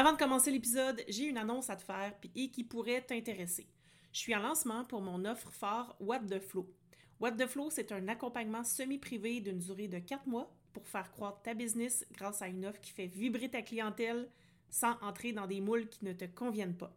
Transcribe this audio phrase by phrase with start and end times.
[0.00, 3.68] Avant de commencer l'épisode, j'ai une annonce à te faire et qui pourrait t'intéresser.
[4.14, 6.74] Je suis en lancement pour mon offre phare What the Flow.
[7.20, 11.42] What the Flow, c'est un accompagnement semi-privé d'une durée de 4 mois pour faire croître
[11.42, 14.30] ta business grâce à une offre qui fait vibrer ta clientèle
[14.70, 16.96] sans entrer dans des moules qui ne te conviennent pas.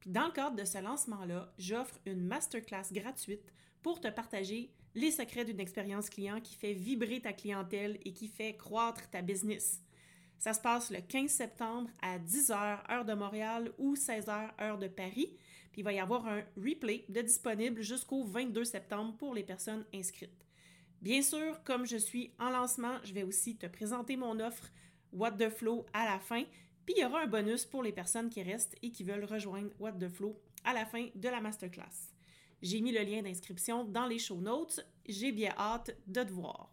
[0.00, 5.12] Puis dans le cadre de ce lancement-là, j'offre une masterclass gratuite pour te partager les
[5.12, 9.84] secrets d'une expérience client qui fait vibrer ta clientèle et qui fait croître ta business.
[10.40, 14.88] Ça se passe le 15 septembre à 10h, heure de Montréal ou 16h, heure de
[14.88, 15.36] Paris.
[15.70, 19.84] Puis il va y avoir un replay de disponible jusqu'au 22 septembre pour les personnes
[19.94, 20.46] inscrites.
[21.02, 24.70] Bien sûr, comme je suis en lancement, je vais aussi te présenter mon offre
[25.12, 26.44] What the Flow à la fin.
[26.86, 29.68] Puis il y aura un bonus pour les personnes qui restent et qui veulent rejoindre
[29.78, 32.14] What the Flow à la fin de la masterclass.
[32.62, 34.80] J'ai mis le lien d'inscription dans les show notes.
[35.06, 36.72] J'ai bien hâte de te voir.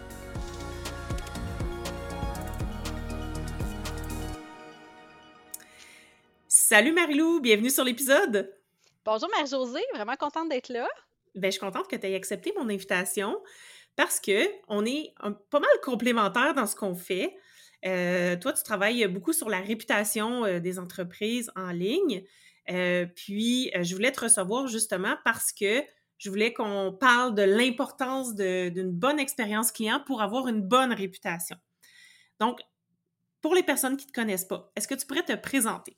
[6.71, 8.49] Salut Marilou, bienvenue sur l'épisode.
[9.03, 10.87] Bonjour Marie-Josée, vraiment contente d'être là.
[11.35, 13.43] Ben, je suis contente que tu aies accepté mon invitation
[13.97, 15.13] parce que on est
[15.49, 17.35] pas mal complémentaires dans ce qu'on fait.
[17.85, 22.23] Euh, toi, tu travailles beaucoup sur la réputation euh, des entreprises en ligne.
[22.69, 25.83] Euh, puis, je voulais te recevoir justement parce que
[26.19, 31.57] je voulais qu'on parle de l'importance d'une bonne expérience client pour avoir une bonne réputation.
[32.39, 32.61] Donc,
[33.41, 35.97] pour les personnes qui ne te connaissent pas, est-ce que tu pourrais te présenter?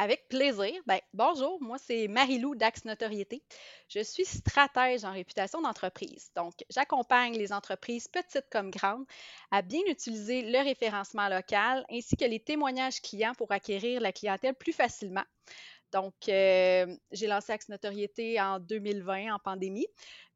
[0.00, 0.80] Avec plaisir.
[0.86, 3.42] Ben, bonjour, moi c'est Marilou d'Axe Notoriété.
[3.88, 6.30] Je suis stratège en réputation d'entreprise.
[6.36, 9.04] Donc, j'accompagne les entreprises petites comme grandes
[9.50, 14.54] à bien utiliser le référencement local ainsi que les témoignages clients pour acquérir la clientèle
[14.54, 15.24] plus facilement.
[15.90, 19.88] Donc, euh, j'ai lancé Axe Notoriété en 2020 en pandémie.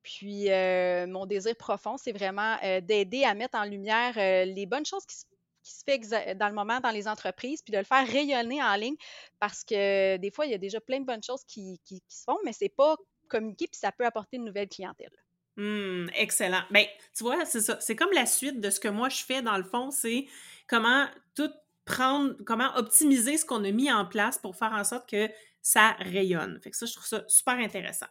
[0.03, 4.87] Puis, euh, mon désir profond, c'est vraiment euh, d'aider à mettre en lumière les bonnes
[4.87, 5.27] choses qui se
[5.63, 8.75] qui se fait dans le moment dans les entreprises, puis de le faire rayonner en
[8.75, 8.97] ligne
[9.41, 12.39] parce que des fois, il y a déjà plein de bonnes choses qui, se font,
[12.45, 12.97] mais c'est pas
[13.29, 15.13] communiqué, puis ça peut apporter une nouvelle clientèle.
[15.57, 16.63] Mmh, excellent.
[16.71, 16.87] Bien,
[17.17, 17.79] tu vois, c'est ça.
[17.81, 20.27] C'est comme la suite de ce que moi je fais dans le fond, c'est
[20.67, 21.51] comment tout
[21.85, 25.29] prendre, comment optimiser ce qu'on a mis en place pour faire en sorte que
[25.61, 26.59] ça rayonne.
[26.63, 28.07] Fait que ça, je trouve ça super intéressant.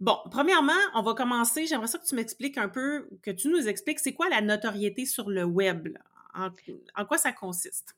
[0.00, 1.66] Bon, premièrement, on va commencer.
[1.66, 5.06] J'aimerais ça que tu m'expliques un peu, que tu nous expliques, c'est quoi la notoriété
[5.06, 5.96] sur le web?
[6.34, 7.94] En, quoi ça consiste?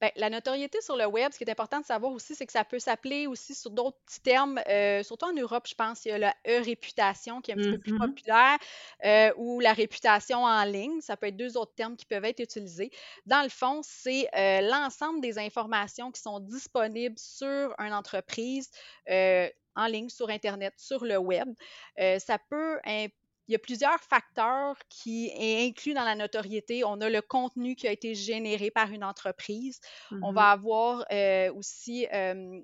[0.00, 2.52] Bien, la notoriété sur le web, ce qui est important de savoir aussi, c'est que
[2.52, 6.08] ça peut s'appeler aussi sur d'autres petits termes, euh, surtout en Europe, je pense, il
[6.08, 8.08] y a la e-réputation qui est un petit peu plus mm-hmm.
[8.08, 8.58] populaire,
[9.04, 11.00] euh, ou la réputation en ligne.
[11.00, 12.90] Ça peut être deux autres termes qui peuvent être utilisés.
[13.26, 18.70] Dans le fond, c'est euh, l'ensemble des informations qui sont disponibles sur une entreprise
[19.76, 21.48] en ligne, sur Internet, sur le web.
[21.96, 22.78] ça peut
[23.48, 26.84] il y a plusieurs facteurs qui est inclus dans la notoriété.
[26.84, 29.80] On a le contenu qui a été généré par une entreprise.
[30.10, 30.34] On mm-hmm.
[30.34, 32.60] va avoir euh, aussi euh,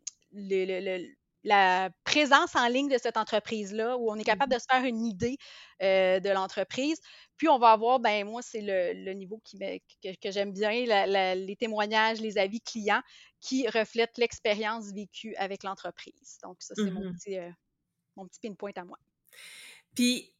[1.42, 4.60] la présence en ligne de cette entreprise-là, où on est capable de mm-hmm.
[4.60, 5.36] se faire une idée
[5.82, 6.98] euh, de l'entreprise.
[7.36, 10.70] Puis on va avoir, ben moi, c'est le, niveau qui que, j'aime bien,
[11.34, 13.02] les témoignages, les avis clients
[13.40, 16.38] qui reflètent l'expérience vécue avec l'entreprise.
[16.42, 17.18] Donc, ça, c'est mon, mm-hmm.
[17.18, 17.36] petit,
[18.16, 18.98] mon petit pinpoint à moi.
[19.94, 20.30] Puis,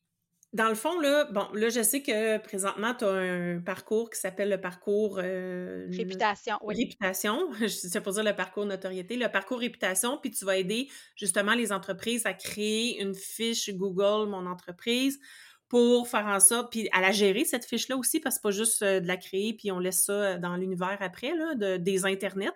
[0.53, 4.19] dans le fond, là, bon, là, je sais que présentement, tu as un parcours qui
[4.19, 6.57] s'appelle le parcours euh, réputation.
[6.63, 6.75] Oui.
[6.77, 11.55] Réputation, c'est pour dire le parcours notoriété, le parcours réputation, puis tu vas aider justement
[11.55, 15.21] les entreprises à créer une fiche Google Mon entreprise
[15.69, 18.51] pour faire en sorte, puis à la gérer cette fiche-là aussi, parce que c'est pas
[18.51, 21.77] juste euh, de la créer, puis on laisse ça euh, dans l'univers après, là, de,
[21.77, 22.51] des internets.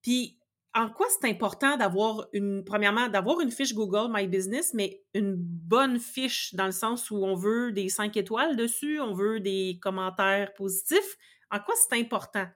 [0.00, 0.38] puis
[0.74, 5.34] en quoi c'est important d'avoir une, premièrement, d'avoir une fiche Google My Business, mais une
[5.36, 9.78] bonne fiche dans le sens où on veut des cinq étoiles dessus, on veut des
[9.80, 11.16] commentaires positifs.
[11.50, 12.46] En quoi c'est important?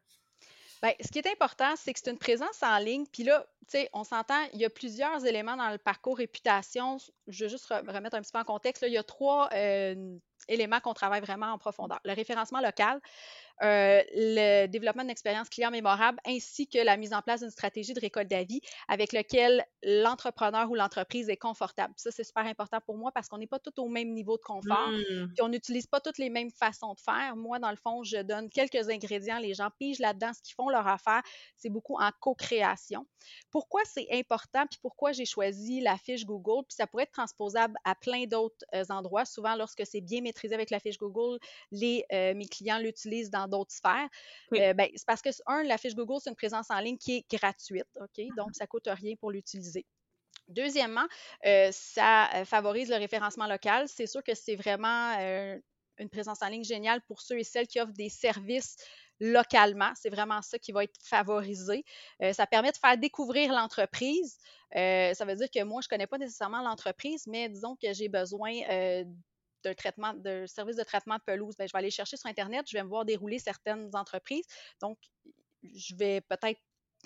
[0.83, 3.05] Bien, ce qui est important, c'est que c'est une présence en ligne.
[3.13, 6.99] Puis là, tu sais, on s'entend, il y a plusieurs éléments dans le parcours réputation.
[7.27, 8.85] Je vais juste remettre un petit peu en contexte.
[8.87, 10.17] il y a trois euh,
[10.49, 11.99] éléments qu'on travaille vraiment en profondeur.
[12.05, 13.01] Le référencement local,
[13.63, 17.95] euh, le développement d'une expérience client mémorable ainsi que la mise en place d'une stratégie
[17.95, 21.95] de récolte d'avis avec lequel l'entrepreneur ou l'entreprise est confortable.
[21.97, 24.43] Ça, c'est super important pour moi parce qu'on n'est pas tous au même niveau de
[24.43, 25.33] confort, mmh.
[25.35, 27.37] puis on n'utilise pas toutes les mêmes façons de faire.
[27.37, 30.69] Moi, dans le fond, je donne quelques ingrédients, les gens pigent là-dedans ce qu'ils font
[30.69, 31.23] leur affaire.
[31.57, 33.07] C'est beaucoup en co-création.
[33.51, 37.75] Pourquoi c'est important, puis pourquoi j'ai choisi la fiche Google, puis ça pourrait être transposable
[37.85, 39.25] à plein d'autres euh, endroits.
[39.25, 41.39] Souvent, lorsque c'est bien maîtrisé avec la fiche Google,
[41.71, 44.09] les, euh, mes clients l'utilisent dans d'autres sphères.
[44.55, 47.17] Euh, ben, c'est parce que, un, la fiche Google, c'est une présence en ligne qui
[47.17, 48.25] est gratuite, OK?
[48.37, 49.87] Donc, ça ne coûte rien pour l'utiliser.
[50.49, 51.07] Deuxièmement,
[51.73, 53.87] ça favorise le référencement local.
[53.89, 55.15] C'est sûr que c'est vraiment
[55.99, 58.77] une présence en ligne géniale pour ceux et celles qui offrent des services
[59.21, 59.93] localement.
[59.95, 61.85] C'est vraiment ça qui va être favorisé.
[62.23, 64.39] Euh, ça permet de faire découvrir l'entreprise.
[64.77, 67.93] Euh, ça veut dire que moi, je ne connais pas nécessairement l'entreprise, mais disons que
[67.93, 69.05] j'ai besoin euh,
[69.65, 71.57] d'un traitement, d'un service de traitement de pelouse.
[71.57, 74.47] Ben, je vais aller chercher sur Internet, je vais me voir dérouler certaines entreprises.
[74.81, 74.99] Donc,
[75.63, 76.61] je vais peut-être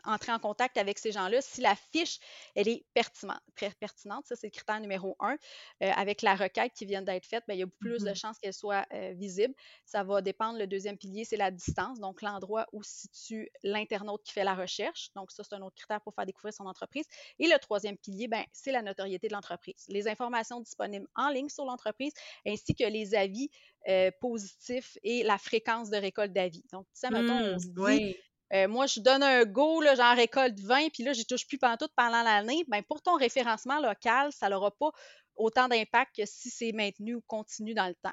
[0.04, 2.18] entrer en contact avec ces gens-là si la fiche,
[2.54, 3.40] elle est pertinente.
[3.56, 5.36] Très pertinente, ça c'est le critère numéro un.
[5.82, 8.14] Euh, avec la requête qui vient d'être faite, bien, il y a plus de mm-hmm.
[8.14, 9.54] chances qu'elle soit euh, visible.
[9.84, 14.32] Ça va dépendre, le deuxième pilier, c'est la distance, donc l'endroit où situe l'internaute qui
[14.32, 15.10] fait la recherche.
[15.14, 17.06] Donc ça, c'est un autre critère pour faire découvrir son entreprise.
[17.38, 19.84] Et le troisième pilier, ben, c'est la notoriété de l'entreprise.
[19.88, 22.12] Les informations disponibles en ligne sur l'entreprise,
[22.46, 23.50] ainsi que les avis
[23.88, 26.64] euh, positifs et la fréquence de récolte d'avis.
[26.72, 28.16] Donc, ça, mettons, on se mmh, dit,
[28.52, 31.88] euh, moi, je donne un go, j'en récolte 20, puis là, je touche plus tout
[31.96, 32.64] pendant l'année.
[32.68, 34.90] Ben, pour ton référencement local, ça n'aura pas
[35.36, 38.12] autant d'impact que si c'est maintenu ou continu dans le temps.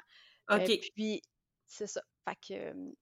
[0.50, 0.80] Euh, OK.
[0.94, 1.22] puis,
[1.66, 2.02] c'est ça.
[2.26, 2.92] Fait que, euh,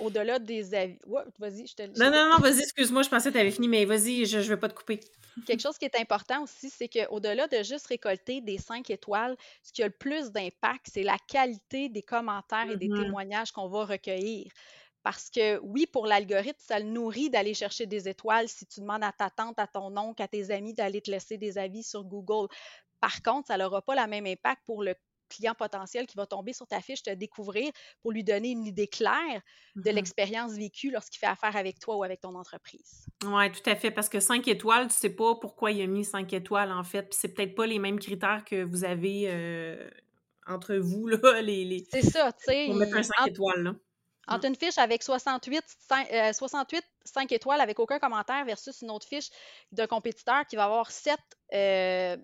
[0.00, 0.98] au-delà des avis.
[1.06, 3.68] Ouais, vas-y, je te Non, non, non, vas-y, excuse-moi, je pensais que tu avais fini,
[3.68, 5.00] mais vas-y, je ne vais pas te couper.
[5.46, 9.72] Quelque chose qui est important aussi, c'est qu'au-delà de juste récolter des 5 étoiles, ce
[9.72, 13.04] qui a le plus d'impact, c'est la qualité des commentaires et des mm-hmm.
[13.04, 14.50] témoignages qu'on va recueillir.
[15.08, 19.02] Parce que oui, pour l'algorithme, ça le nourrit d'aller chercher des étoiles si tu demandes
[19.02, 22.04] à ta tante, à ton oncle, à tes amis d'aller te laisser des avis sur
[22.04, 22.46] Google.
[23.00, 24.94] Par contre, ça n'aura pas le même impact pour le
[25.30, 27.70] client potentiel qui va tomber sur ta fiche, te découvrir
[28.02, 29.40] pour lui donner une idée claire
[29.76, 29.94] de mm-hmm.
[29.94, 33.06] l'expérience vécue lorsqu'il fait affaire avec toi ou avec ton entreprise.
[33.24, 36.04] Oui, tout à fait, parce que 5 étoiles, tu sais pas pourquoi il a mis
[36.04, 39.88] 5 étoiles en fait, puis c'est peut-être pas les mêmes critères que vous avez euh,
[40.46, 41.86] entre vous, là, les...
[41.90, 42.66] C'est ça, tu sais.
[42.66, 43.74] Pour mettre un 5 étoiles, là.
[44.28, 49.06] Entre une fiche avec 68, 5, 68 5 étoiles avec aucun commentaire versus une autre
[49.06, 49.30] fiche
[49.72, 51.18] d'un compétiteur qui va avoir 7,
[51.54, 52.16] euh,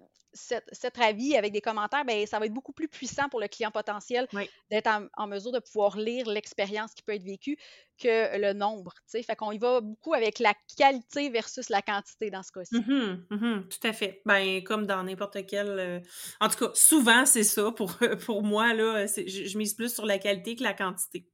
[1.01, 4.27] avis avec des commentaires, bien, ça va être beaucoup plus puissant pour le client potentiel
[4.71, 7.57] d'être en, mesure de pouvoir lire l'expérience qui peut être vécue
[7.99, 8.93] que le nombre.
[9.09, 12.75] Fait qu'on y va beaucoup avec la qualité versus la quantité dans ce cas-ci.
[12.75, 14.23] Mm-hmm, mm-hmm, tout à fait.
[14.27, 15.69] Ben, comme dans n'importe quel.
[15.69, 16.01] Euh,
[16.41, 17.97] en tout cas, souvent, c'est ça pour,
[18.27, 18.75] pour moi.
[18.75, 21.29] Là, je, je mise plus sur la qualité que la quantité.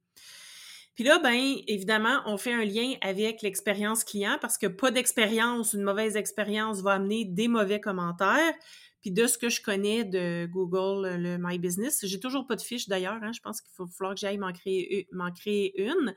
[0.95, 5.73] Puis là, ben, évidemment, on fait un lien avec l'expérience client parce que pas d'expérience,
[5.73, 8.53] une mauvaise expérience va amener des mauvais commentaires.
[9.01, 12.61] Puis de ce que je connais de Google, le My Business, j'ai toujours pas de
[12.61, 13.17] fiche d'ailleurs.
[13.23, 16.15] Hein, je pense qu'il faut falloir que j'aille m'en créer, une.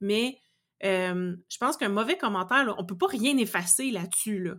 [0.00, 0.38] Mais
[0.84, 4.42] euh, je pense qu'un mauvais commentaire, on peut pas rien effacer là-dessus.
[4.42, 4.56] Là.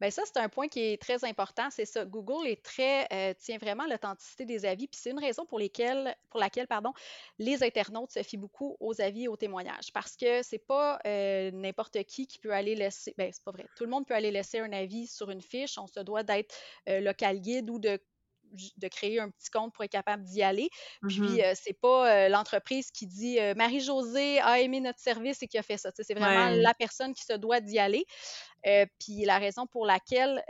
[0.00, 1.68] Bien, ça, c'est un point qui est très important.
[1.70, 2.04] C'est ça.
[2.04, 4.88] Google est très, euh, tient vraiment l'authenticité des avis.
[4.88, 6.92] Puis c'est une raison pour, lesquelles, pour laquelle pardon,
[7.38, 9.92] les internautes se fient beaucoup aux avis et aux témoignages.
[9.94, 13.14] Parce que c'est pas euh, n'importe qui qui peut aller laisser.
[13.16, 13.66] Bien, c'est pas vrai.
[13.76, 15.78] Tout le monde peut aller laisser un avis sur une fiche.
[15.78, 16.54] On se doit d'être
[16.88, 17.98] euh, local guide ou de
[18.52, 20.70] de créer un petit compte pour être capable d'y aller.
[21.08, 21.54] Puis, mm-hmm.
[21.60, 25.90] c'est pas l'entreprise qui dit Marie-Josée a aimé notre service et qui a fait ça.
[25.92, 28.06] C'est vraiment la personne qui se doit d'y aller.
[28.62, 30.42] Puis la raison pour laquelle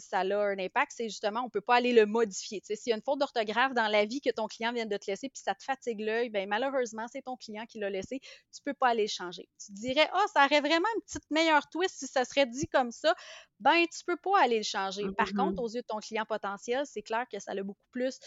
[0.00, 2.62] ça a un impact, c'est justement, on ne peut pas aller le modifier.
[2.64, 5.10] S'il y a une faute d'orthographe dans la vie que ton client vient de te
[5.10, 8.20] laisser, puis ça te fatigue l'œil, ben malheureusement, c'est ton client qui l'a laissé.
[8.20, 9.48] Tu ne peux pas aller le changer.
[9.58, 12.68] Tu te dirais, oh, ça aurait vraiment une petite meilleure twist si ça serait dit
[12.68, 13.14] comme ça.
[13.60, 15.04] Ben, tu ne peux pas aller le changer.
[15.16, 18.18] Par contre, aux yeux de ton client potentiel, c'est clair que ça a beaucoup plus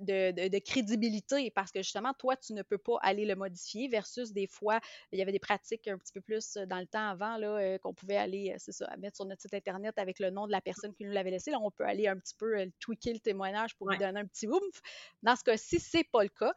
[0.00, 4.46] de, crédibilité parce que justement, toi, tu ne peux pas aller le modifier versus des
[4.46, 4.80] fois,
[5.12, 7.78] il y avait des pratiques un petit peu plus dans le temps avant là, euh,
[7.78, 10.52] qu'on pouvait aller, euh, c'est ça, mettre sur notre site Internet avec le nom de
[10.52, 11.50] la personne qui nous l'avait laissé.
[11.50, 14.26] Là, on peut aller un petit peu euh, tweaker le témoignage pour lui donner un
[14.26, 14.80] petit oomph.
[15.22, 16.52] Dans ce cas-ci, c'est pas le cas.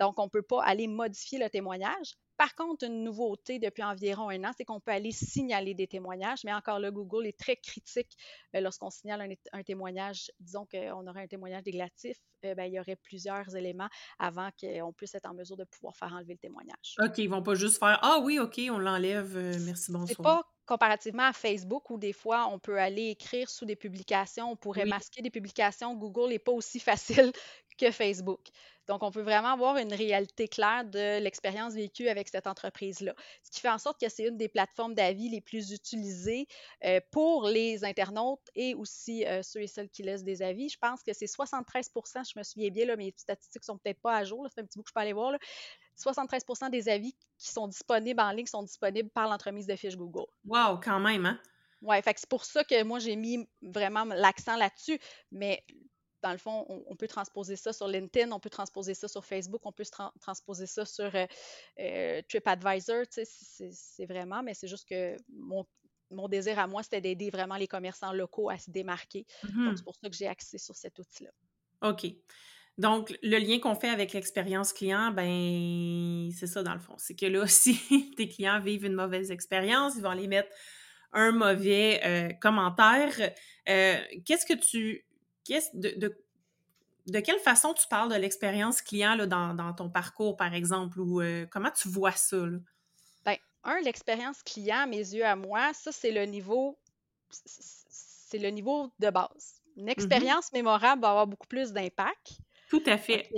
[0.00, 2.16] Donc, on ne peut pas aller modifier le témoignage.
[2.36, 6.44] Par contre, une nouveauté depuis environ un an, c'est qu'on peut aller signaler des témoignages,
[6.44, 8.16] mais encore là, Google est très critique
[8.54, 10.30] euh, lorsqu'on signale un, témoignage.
[10.40, 13.88] Disons qu'on aurait un témoignage négatif, euh, ben, il y aurait plusieurs éléments
[14.18, 16.96] avant qu'on puisse être en mesure de pouvoir faire enlever le témoignage.
[17.02, 20.08] OK, ils vont pas juste faire Ah oui, OK, on l'enlève, euh, merci, bonsoir.
[20.08, 24.50] C'est pas comparativement à Facebook où des fois on peut aller écrire sous des publications,
[24.50, 27.32] on pourrait masquer des publications, Google n'est pas aussi facile
[27.78, 28.40] que Facebook.
[28.86, 33.14] Donc, on peut vraiment avoir une réalité claire de l'expérience vécue avec cette entreprise-là.
[33.42, 36.46] Ce qui fait en sorte que c'est une des plateformes d'avis les plus utilisées
[36.84, 40.68] euh, pour les internautes et aussi euh, ceux et celles qui laissent des avis.
[40.68, 44.16] Je pense que c'est 73% je me souviens bien, là, mes statistiques sont peut-être pas
[44.16, 45.32] à jour, là, c'est un petit bout que je peux aller voir.
[45.96, 50.26] 73% des avis qui sont disponibles en ligne sont disponibles par l'entremise de fiches Google.
[50.44, 51.40] Wow, quand même, hein?
[51.82, 54.98] Oui, c'est pour ça que moi, j'ai mis vraiment l'accent là-dessus.
[55.30, 55.64] Mais
[56.22, 59.60] dans le fond, on, peut transposer ça sur LinkedIn, on peut transposer ça sur Facebook,
[59.64, 59.84] on peut
[60.20, 61.26] transposer ça sur euh,
[61.78, 63.04] euh, TripAdvisor.
[63.10, 65.66] C'est vraiment, mais c'est juste que mon,
[66.28, 69.26] désir à moi, c'était d'aider vraiment les commerçants locaux à se démarquer.
[69.42, 69.76] Donc, mm-hmm.
[69.76, 71.30] c'est pour ça que j'ai axé sur cet outil-là.
[71.82, 72.06] OK.
[72.78, 76.94] Donc, le lien qu'on fait avec l'expérience client, ben, c'est ça dans le fond.
[76.98, 80.50] C'est que là, si tes clients vivent une mauvaise expérience, ils vont aller mettre
[81.12, 83.14] un mauvais euh, commentaire.
[83.64, 85.06] Qu'est-ce que tu
[85.74, 86.14] de,
[87.06, 91.46] de, quelle façon tu parles de l'expérience client dans, ton parcours, par exemple, ou euh,
[91.50, 92.38] comment tu vois ça?
[93.24, 96.78] Bien, un, l'expérience client, à mes yeux à moi, ça, c'est le niveau,
[97.30, 99.62] c'est le niveau de base.
[99.76, 99.90] Une mm-hmm.
[99.90, 102.38] expérience mémorable va avoir beaucoup plus d'impact.
[102.68, 103.28] Tout à fait.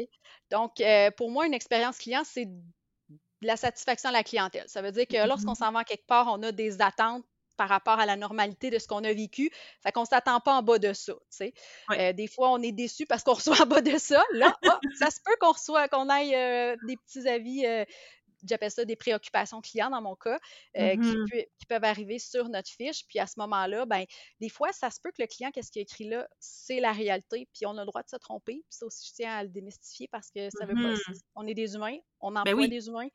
[0.51, 4.65] Donc, euh, pour moi, une expérience client, c'est de la satisfaction à la clientèle.
[4.67, 5.59] Ça veut dire que lorsqu'on mm-hmm.
[5.59, 7.25] s'en va quelque part, on a des attentes
[7.59, 9.51] par rapport à la normalité de ce qu'on a vécu.
[9.83, 11.13] Fait qu'on ne s'attend pas en bas de ça.
[11.91, 14.25] Euh, des fois, on est déçu parce qu'on reçoit en bas de ça.
[14.33, 14.57] Là,
[14.99, 17.67] ça se peut qu'on reçoit, qu'on aille euh, des petits avis.
[17.67, 17.85] Euh,
[18.45, 20.39] j'appelle ça des préoccupations clients dans mon cas,
[20.77, 21.49] mm-hmm.
[21.59, 23.07] qui, peuvent arriver sur notre fiche.
[23.09, 24.05] Puis à ce moment-là, ben,
[24.41, 27.49] des fois, ça se peut que le client, qu'est-ce qu'il écrit là, c'est la réalité,
[27.53, 28.55] puis on a le droit de se tromper.
[28.55, 30.95] Puis ça aussi, je tiens à le démystifier parce que ça veut pas.
[30.95, 31.21] Mm-hmm.
[31.35, 33.09] On est des humains, on ben emploie des humains.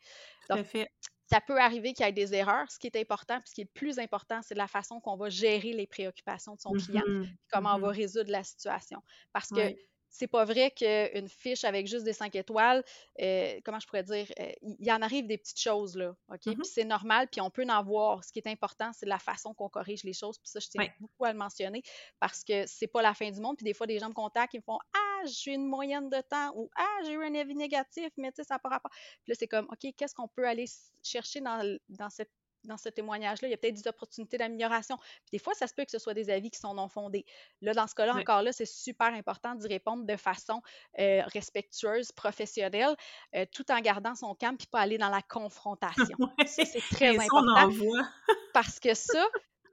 [0.49, 0.89] Donc, fait
[1.33, 2.69] ça peut arriver qu'il y ait des erreurs.
[2.69, 5.17] Ce qui est important, puis ce qui est le plus important, c'est la façon qu'on
[5.17, 9.01] va gérer les préoccupations de son client, mmh comment on va mmh résoudre la situation.
[9.31, 9.75] Parce que
[10.13, 12.83] c'est pas vrai qu'une fiche avec juste des cinq étoiles,
[13.19, 16.45] euh, comment je pourrais dire, euh, il y en arrive des petites choses, là, OK?
[16.45, 18.23] Mmh puis c'est normal, puis on peut en voir.
[18.23, 20.87] Ce qui est important, c'est la façon qu'on corrige les choses, puis ça, je tiens
[20.99, 21.81] beaucoup à le mentionner,
[22.19, 24.53] parce que c'est pas la fin du monde, puis des fois, des gens me contactent,
[24.53, 27.55] ils me font «Ah, j'ai une moyenne de temps» ou «Ah, j'ai eu un avis
[27.55, 28.91] négatif, mais tu sais, ça n'a pas rapport.»
[29.23, 30.65] Puis là, c'est comme «OK, qu'est-ce qu'on peut aller
[31.01, 32.31] chercher dans, dans cette
[32.65, 34.97] dans ce témoignage-là, il y a peut-être des opportunités d'amélioration.
[34.97, 37.25] Puis des fois, ça se peut que ce soit des avis qui sont non fondés.
[37.61, 40.61] Là, dans ce cas-là, encore là, c'est super important d'y répondre de façon
[40.99, 42.95] euh, respectueuse, professionnelle,
[43.35, 46.17] euh, tout en gardant son calme puis pas aller dans la confrontation.
[46.45, 47.69] Ça, c'est très important.
[48.53, 49.25] parce que ça,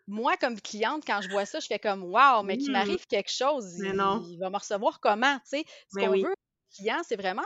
[0.06, 2.72] moi, comme cliente, quand je vois ça, je fais comme Waouh, mais qu'il mmh.
[2.72, 5.36] m'arrive quelque chose, il, va me recevoir comment?
[5.40, 6.34] Tu sais, ce qu'on veut,
[6.74, 7.42] client, c'est vraiment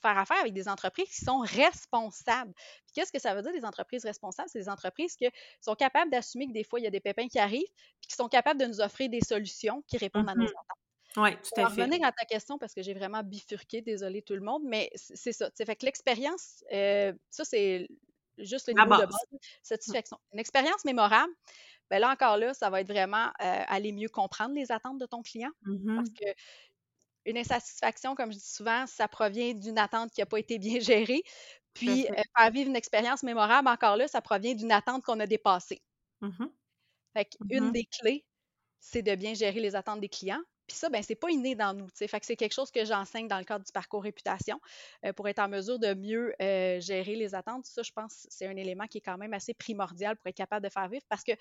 [0.00, 2.52] faire affaire avec des entreprises qui sont responsables.
[2.54, 4.48] Puis qu'est-ce que ça veut dire, des entreprises responsables?
[4.48, 5.28] C'est des entreprises qui
[5.60, 8.14] sont capables d'assumer que des fois, il y a des pépins qui arrivent, puis qui
[8.14, 10.78] sont capables de nous offrir des solutions qui répondent à nos mmh attentes.
[11.16, 11.82] Oui, tout à fait.
[11.82, 15.32] revenir à ta question, parce que j'ai vraiment bifurqué, désolé tout le monde, mais c'est
[15.32, 15.50] ça.
[15.56, 17.88] Fait que l'expérience, euh, ça, c'est
[18.38, 20.18] juste le niveau de base, satisfaction.
[20.32, 21.32] Une expérience mémorable,
[21.90, 25.06] bien là encore là, ça va être vraiment euh, aller mieux comprendre les attentes de
[25.06, 25.50] ton client.
[25.62, 26.26] Mmh parce que
[27.30, 30.80] une insatisfaction, comme je dis souvent, ça provient d'une attente qui n'a pas été bien
[30.80, 31.22] gérée.
[31.74, 35.26] Puis, euh, faire vivre une expérience mémorable, encore là, ça provient d'une attente qu'on a
[35.26, 35.82] dépassée.
[37.16, 38.26] Fait qu'une mmh des clés,
[38.80, 40.42] c'est de bien gérer les attentes des clients.
[40.70, 41.88] Puis ça, ben, c'est pas inné dans nous.
[41.92, 44.60] Fait que c'est quelque chose que j'enseigne dans le cadre du parcours réputation
[45.04, 47.66] euh, pour être en mesure de mieux euh, gérer les attentes.
[47.66, 50.64] Ça, je pense c'est un élément qui est quand même assez primordial pour être capable
[50.64, 51.32] de faire vivre parce que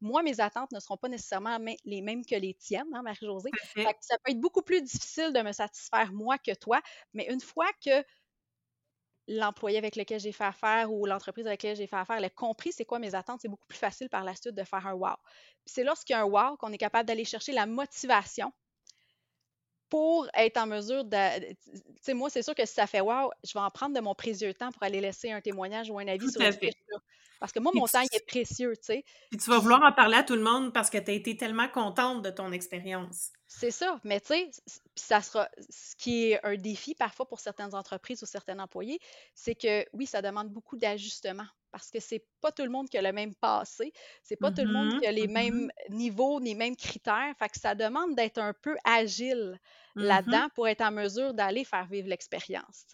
[0.00, 3.50] moi, mes attentes ne seront pas nécessairement les mêmes que les tiennes, hein, Marie-Josée.
[4.00, 6.80] Ça peut être beaucoup plus difficile de me satisfaire moi que toi,
[7.12, 8.02] mais une fois que
[9.26, 12.30] l'employé avec lequel j'ai fait affaire ou l'entreprise avec laquelle j'ai fait affaire, elle a
[12.30, 14.94] compris c'est quoi mes attentes, c'est beaucoup plus facile par la suite de faire un
[14.94, 15.16] wow.
[15.66, 18.50] c'est lorsqu'il y a un wow qu'on est capable d'aller chercher la motivation
[19.88, 21.52] pour être en mesure de.
[21.52, 21.56] Tu
[22.00, 24.14] sais, moi, c'est sûr que si ça fait wow, je vais en prendre de mon
[24.14, 27.72] précieux temps pour aller laisser un témoignage ou un avis sur le Parce que moi,
[27.74, 29.04] mon temps, il est précieux, tu sais.
[29.30, 31.36] Puis tu vas vouloir en parler à tout le monde parce que tu as été
[31.36, 33.30] tellement contente de ton expérience.
[33.46, 33.98] C'est ça.
[34.04, 34.50] Mais tu sais,
[34.94, 35.48] ça sera.
[35.70, 38.98] Ce qui est un défi parfois pour certaines entreprises ou certains employés,
[39.34, 42.98] c'est que oui, ça demande beaucoup d'ajustement parce que c'est pas tout le monde qui
[42.98, 43.92] a le même passé,
[44.22, 47.34] c'est pas tout le monde mmh qui a les mmh mêmes niveaux, les mêmes critères,
[47.38, 49.58] fait que ça demande d'être un peu agile
[49.96, 52.84] mmh là-dedans pour être en mesure d'aller faire vivre l'expérience,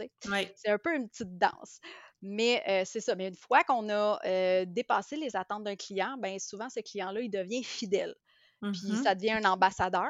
[0.56, 1.78] C'est un peu une petite danse.
[2.26, 6.16] Mais euh, c'est ça, mais une fois qu'on a euh, dépassé les attentes d'un client,
[6.18, 8.14] ben souvent ce client-là, il devient fidèle.
[8.62, 10.08] Puis ça devient un ambassadeur.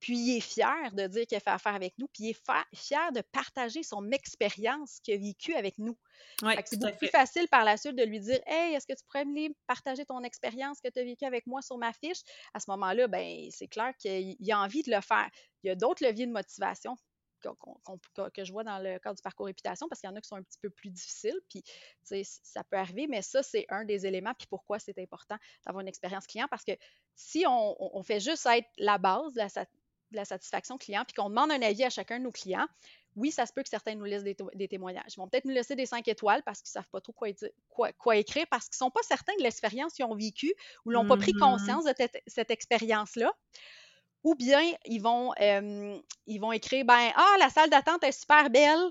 [0.00, 2.40] puis il est fier de dire qu'il a fait affaire avec nous, puis il est
[2.74, 5.98] fier de partager son expérience qu'il a vécue avec nous.
[6.64, 9.26] c'est beaucoup plus facile par la suite de lui dire Hey, est-ce que tu pourrais
[9.26, 12.22] me partager ton expérience que tu as vécue avec moi sur ma fiche?
[12.54, 15.28] À ce moment-là, ben, c'est clair qu'il a envie de le faire.
[15.62, 16.96] Il y a d'autres leviers de motivation
[17.42, 20.28] que je vois dans le cadre du parcours réputation, parce qu'il y en a qui
[20.28, 21.62] sont un petit peu plus difficiles, puis
[22.24, 25.88] ça peut arriver, mais ça, c'est un des éléments, puis pourquoi c'est important d'avoir une
[25.88, 26.72] expérience client, parce que
[27.14, 29.40] si on, fait juste être la base de
[30.12, 32.66] la, satisfaction client, puis qu'on demande un avis à chacun de nos clients,
[33.14, 35.12] oui, ça se peut que certains nous laissent des, témoignages.
[35.14, 38.16] Ils vont peut-être nous laisser des cinq étoiles parce qu'ils ne savent pas trop quoi,
[38.16, 40.54] écrire, parce qu'ils ne sont pas certains de l'expérience qu'ils ont vécue
[40.86, 41.38] ou n'ont pas pris mm-hmm.
[41.38, 41.92] conscience de
[42.26, 43.30] cette expérience-là
[44.24, 48.90] ou bien ils vont, ils vont écrire ben ah la salle d'attente est super belle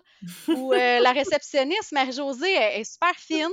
[0.50, 3.48] ou la réceptionniste Marie-Josée est, super fine,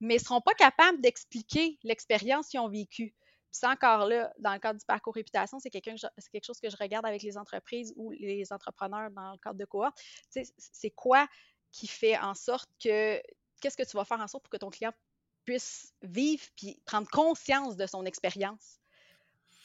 [0.00, 3.14] mais ils seront pas capables d'expliquer l'expérience qu'ils ont vécue.
[3.50, 5.96] Puis ça encore là, dans le cadre du parcours réputation, c'est quelque
[6.44, 9.98] chose que je regarde avec les entreprises ou les entrepreneurs dans le cadre de cohorte.
[10.30, 11.26] C'est quoi
[11.72, 13.20] qui fait en sorte que
[13.60, 14.92] qu'est-ce que tu vas faire en sorte pour que ton client
[15.44, 18.77] puisse vivre puis prendre conscience de son expérience?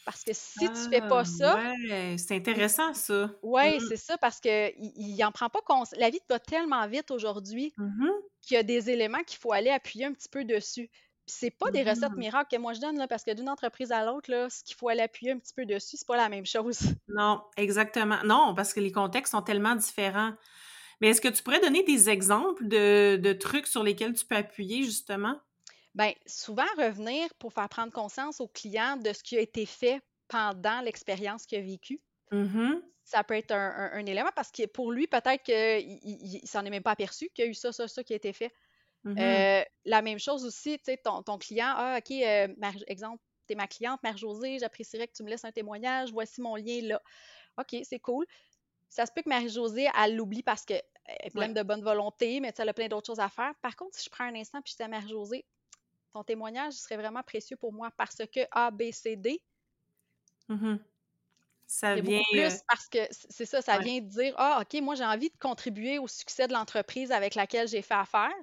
[0.06, 1.56] Parce que si tu tu fais pas ah, ça.
[1.56, 3.32] Ouais, c'est intéressant ça.
[3.42, 6.00] Oui, mmh c'est ça, parce qu'il n'en prend pas conscience.
[6.00, 8.10] La vie va tellement vite aujourd'hui mmh
[8.42, 10.90] qu'il y a des éléments qu'il faut aller appuyer un petit peu dessus.
[11.26, 12.20] Puis c'est pas des recettes mmh.
[12.20, 14.90] miracles que moi je donne, là, parce que d'une entreprise à l'autre, ce qu'il faut
[14.90, 16.80] aller appuyer un petit peu dessus, c'est pas la même chose.
[17.08, 18.18] Non, exactement.
[18.26, 20.34] Non, parce que les contextes sont tellement différents.
[21.00, 24.36] Mais est-ce que tu pourrais donner des exemples de, de trucs sur lesquels tu peux
[24.36, 25.36] appuyer, justement?
[25.96, 30.02] Bien, souvent revenir pour faire prendre conscience au client de ce qui a été fait
[30.28, 32.02] pendant l'expérience qu'il a vécue.
[32.32, 32.82] Mm-hmm.
[33.04, 36.84] Ça peut être un, élément parce que pour lui, peut-être qu'il ne s'en est même
[36.84, 38.52] pas aperçu qu'il y a eu ça, ça, ça qui a été fait.
[39.06, 39.20] Mm-hmm.
[39.20, 42.48] Euh, la même chose aussi, tu sais, ton, client, ah, OK, euh,
[42.88, 46.42] exemple, tu es ma cliente, Mère Josée, j'apprécierais que tu me laisses un témoignage, voici
[46.42, 47.02] mon lien là.
[47.58, 48.26] OK, c'est cool.
[48.90, 52.54] Ça se peut que Marie-Josée, elle l'oublie parce qu'elle est pleine de bonne volonté, mais
[52.58, 53.54] elle a plein d'autres choses à faire.
[53.62, 55.46] Par contre, si je prends un instant puis je dis à Marie-Josée,
[56.13, 59.41] ton témoignage serait vraiment précieux pour moi parce que A, B, C, D.
[60.50, 60.79] Mm-hmm.
[61.65, 62.22] Ça vient.
[62.32, 65.29] Plus euh, parce que c'est ça, ça vient de dire Ah, OK, moi, j'ai envie
[65.29, 68.34] de contribuer au succès de l'entreprise avec laquelle j'ai fait affaire.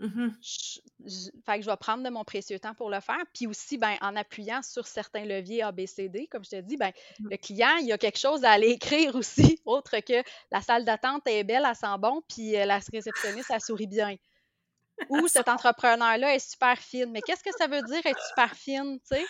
[0.00, 0.32] Mm-hmm.
[0.42, 3.22] je, fait que je vais prendre de mon précieux temps pour le faire.
[3.34, 6.60] Puis aussi, ben, en appuyant sur certains leviers A, B, C, D, comme je te
[6.60, 7.28] dis, ben, mm.
[7.30, 10.84] le client, il y a quelque chose à aller écrire aussi, autre que la salle
[10.84, 14.16] d'attente est belle, elle sent bon, puis euh, la réceptionniste, elle sourit bien
[15.08, 17.10] ou cet entrepreneur-là est super fine.
[17.10, 19.24] Mais qu'est-ce que ça veut dire être super fine, tu sais?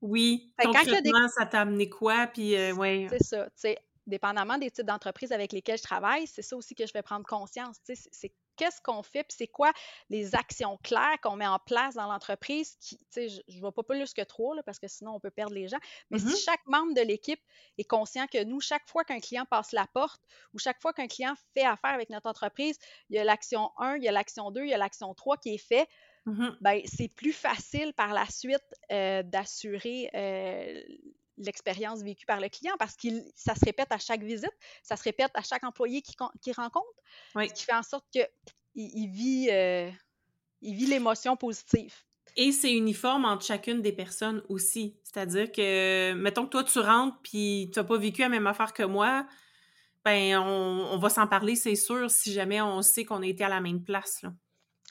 [0.00, 2.26] Oui, concrètement, ça t'a amené quoi?
[2.26, 3.06] Puis, euh, ouais.
[3.10, 6.74] C'est ça, tu sais, dépendamment des types d'entreprises avec lesquelles je travaille, c'est ça aussi
[6.74, 9.72] que je vais prendre conscience, tu sais, c'est qu'est-ce qu'on fait, puis c'est quoi
[10.10, 12.76] les actions claires qu'on met en place dans l'entreprise.
[12.80, 15.68] Qui, je ne vois pas plus que trois, parce que sinon on peut perdre les
[15.68, 15.78] gens.
[16.10, 16.44] Mais si mm-hmm.
[16.44, 17.40] chaque membre de l'équipe
[17.78, 21.08] est conscient que nous, chaque fois qu'un client passe la porte ou chaque fois qu'un
[21.08, 22.78] client fait affaire avec notre entreprise,
[23.10, 25.36] il y a l'action 1, il y a l'action 2, il y a l'action 3
[25.38, 25.88] qui est fait.
[26.26, 26.56] Mm-hmm.
[26.60, 30.80] Ben, c'est plus facile par la suite euh, d'assurer euh,
[31.36, 35.02] l'expérience vécue par le client parce que ça se répète à chaque visite, ça se
[35.02, 36.86] répète à chaque employé qu'il rencontre,
[37.34, 38.28] ce qui fait en sorte qu'il
[38.74, 39.90] il vit, euh,
[40.60, 41.94] il vit l'émotion positive.
[42.36, 44.96] Et c'est uniforme entre chacune des personnes aussi.
[45.04, 48.72] C'est-à-dire que, mettons que toi, tu rentres puis tu n'as pas vécu la même affaire
[48.72, 49.26] que moi,
[50.04, 53.44] ben on, on va s'en parler, c'est sûr, si jamais on sait qu'on a été
[53.44, 54.22] à la même place.
[54.22, 54.32] Là.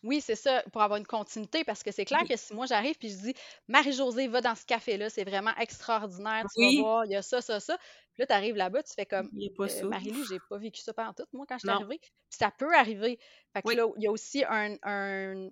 [0.04, 2.98] Oui, c'est ça, pour avoir une continuité, parce que c'est clair que si moi j'arrive
[2.98, 3.34] puis je dis
[3.70, 7.42] Marie-Josée, va dans ce café-là, c'est vraiment extraordinaire, tu vas voir, il y a ça,
[7.42, 7.78] ça, ça.
[8.14, 11.14] Puis là, tu arrives là-bas, tu fais comme euh, Marie-Lou, j'ai pas vécu ça pendant
[11.14, 12.00] tout, moi, quand je suis arrivée.
[12.00, 13.18] Puis ça peut arriver.
[13.54, 15.50] Fait que là, il y a aussi un, un,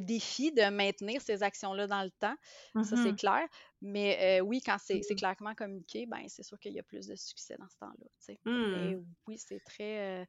[0.00, 2.36] défi de maintenir ces actions-là dans le temps.
[2.74, 3.48] Ça, c'est mmh clair.
[3.80, 7.06] Mais euh, oui, quand c'est mmh clairement communiqué, ben c'est sûr qu'il y a plus
[7.06, 8.36] de succès dans ce temps-là.
[8.44, 9.04] Mais mmh.
[9.26, 10.20] oui, c'est très.
[10.20, 10.24] Euh,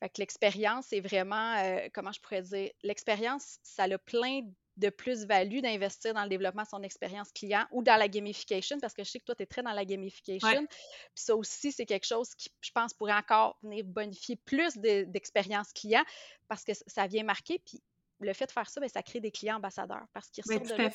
[0.00, 4.42] fait que l'expérience est vraiment, euh, comment je pourrais dire, l'expérience, ça a plein
[4.76, 8.94] de plus-value d'investir dans le développement de son expérience client ou dans la gamification, parce
[8.94, 10.66] que je sais que toi, tu es très dans la gamification.
[10.66, 10.76] Puis
[11.14, 16.04] ça aussi, c'est quelque chose qui, je pense, pourrait encore venir bonifier plus d'expérience client
[16.46, 17.58] parce que ça vient marquer.
[17.58, 17.82] Puis
[18.20, 20.82] le fait de faire ça, bien, ça crée des clients ambassadeurs parce qu'ils ressortent de
[20.82, 20.90] là,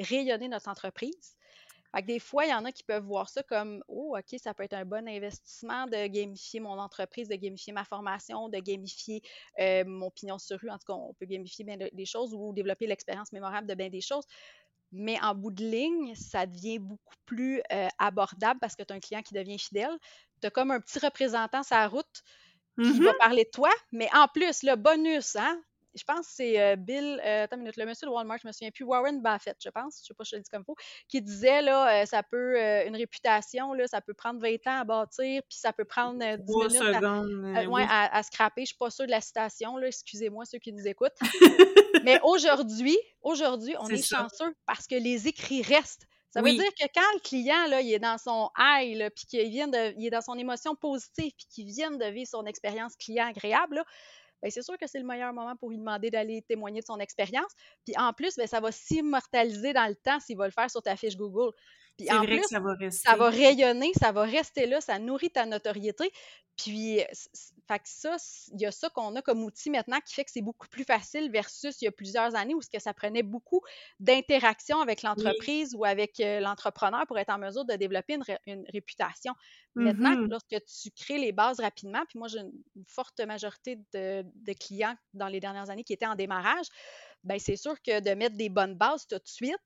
[0.00, 1.36] rayonner notre entreprise.
[1.94, 4.54] Fait des fois, il y en a qui peuvent voir ça comme Oh, OK, ça
[4.54, 9.22] peut être un bon investissement de gamifier mon entreprise, de gamifier ma formation, de gamifier
[9.60, 10.70] euh, mon pignon sur rue.
[10.70, 13.90] En tout cas, on peut gamifier bien des choses ou développer l'expérience mémorable de bien
[13.90, 14.24] des choses.
[14.90, 18.96] Mais en bout de ligne, ça devient beaucoup plus euh, abordable parce que tu as
[18.96, 19.96] un client qui devient fidèle.
[20.40, 22.22] Tu as comme un petit représentant sur la route
[22.76, 23.18] qui va mm-hmm.
[23.18, 25.62] parler de toi, mais en plus, le bonus, hein,
[25.94, 28.70] je pense que c'est Bill, attends une minute, le monsieur de Walmart, je me souviens
[28.70, 30.76] plus, Warren Buffett, je pense, je sais pas si je le dis comme il faut,
[31.08, 35.42] qui disait, là, ça peut, une réputation, là, ça peut prendre 20 ans à bâtir,
[35.48, 38.62] puis ça peut prendre 10 minutes à, à, scraper.
[38.62, 41.18] Je suis pas sûre de la citation, là, excusez-moi ceux qui nous écoutent.
[42.04, 46.06] Mais aujourd'hui, aujourd'hui, on est, chanceux parce que les écrits restent.
[46.30, 49.50] Ça veut dire que quand le client, là, il est dans son high, puis qu'il
[49.50, 52.96] vient de, il est dans son émotion positive, puis qu'il vient de vivre son expérience
[52.96, 53.84] client agréable,
[54.50, 57.52] c'est sûr que c'est le meilleur moment pour lui demander d'aller témoigner de son expérience.
[57.84, 60.82] Puis en plus, ben, ça va s'immortaliser dans le temps s'il va le faire sur
[60.82, 61.52] ta fiche Google.
[61.98, 65.46] Puis en plus, ça va, ça va rayonner, ça va rester là, ça nourrit ta
[65.46, 66.10] notoriété.
[66.56, 67.00] Puis,
[67.68, 68.16] fait que ça,
[68.52, 70.84] il y a ça qu'on a comme outil maintenant qui fait que c'est beaucoup plus
[70.84, 73.60] facile versus il y a plusieurs années où ce que ça prenait beaucoup
[74.00, 79.34] d'interaction avec l'entreprise ou avec l'entrepreneur pour être en mesure de développer une, réputation.
[79.74, 80.28] Maintenant, mm-hmm.
[80.28, 84.94] lorsque tu crées les bases rapidement, puis moi j'ai une forte majorité de, de, clients
[85.14, 86.66] dans les dernières années qui étaient en démarrage,
[87.24, 89.56] ben c'est sûr que de mettre des bonnes bases tout de suite,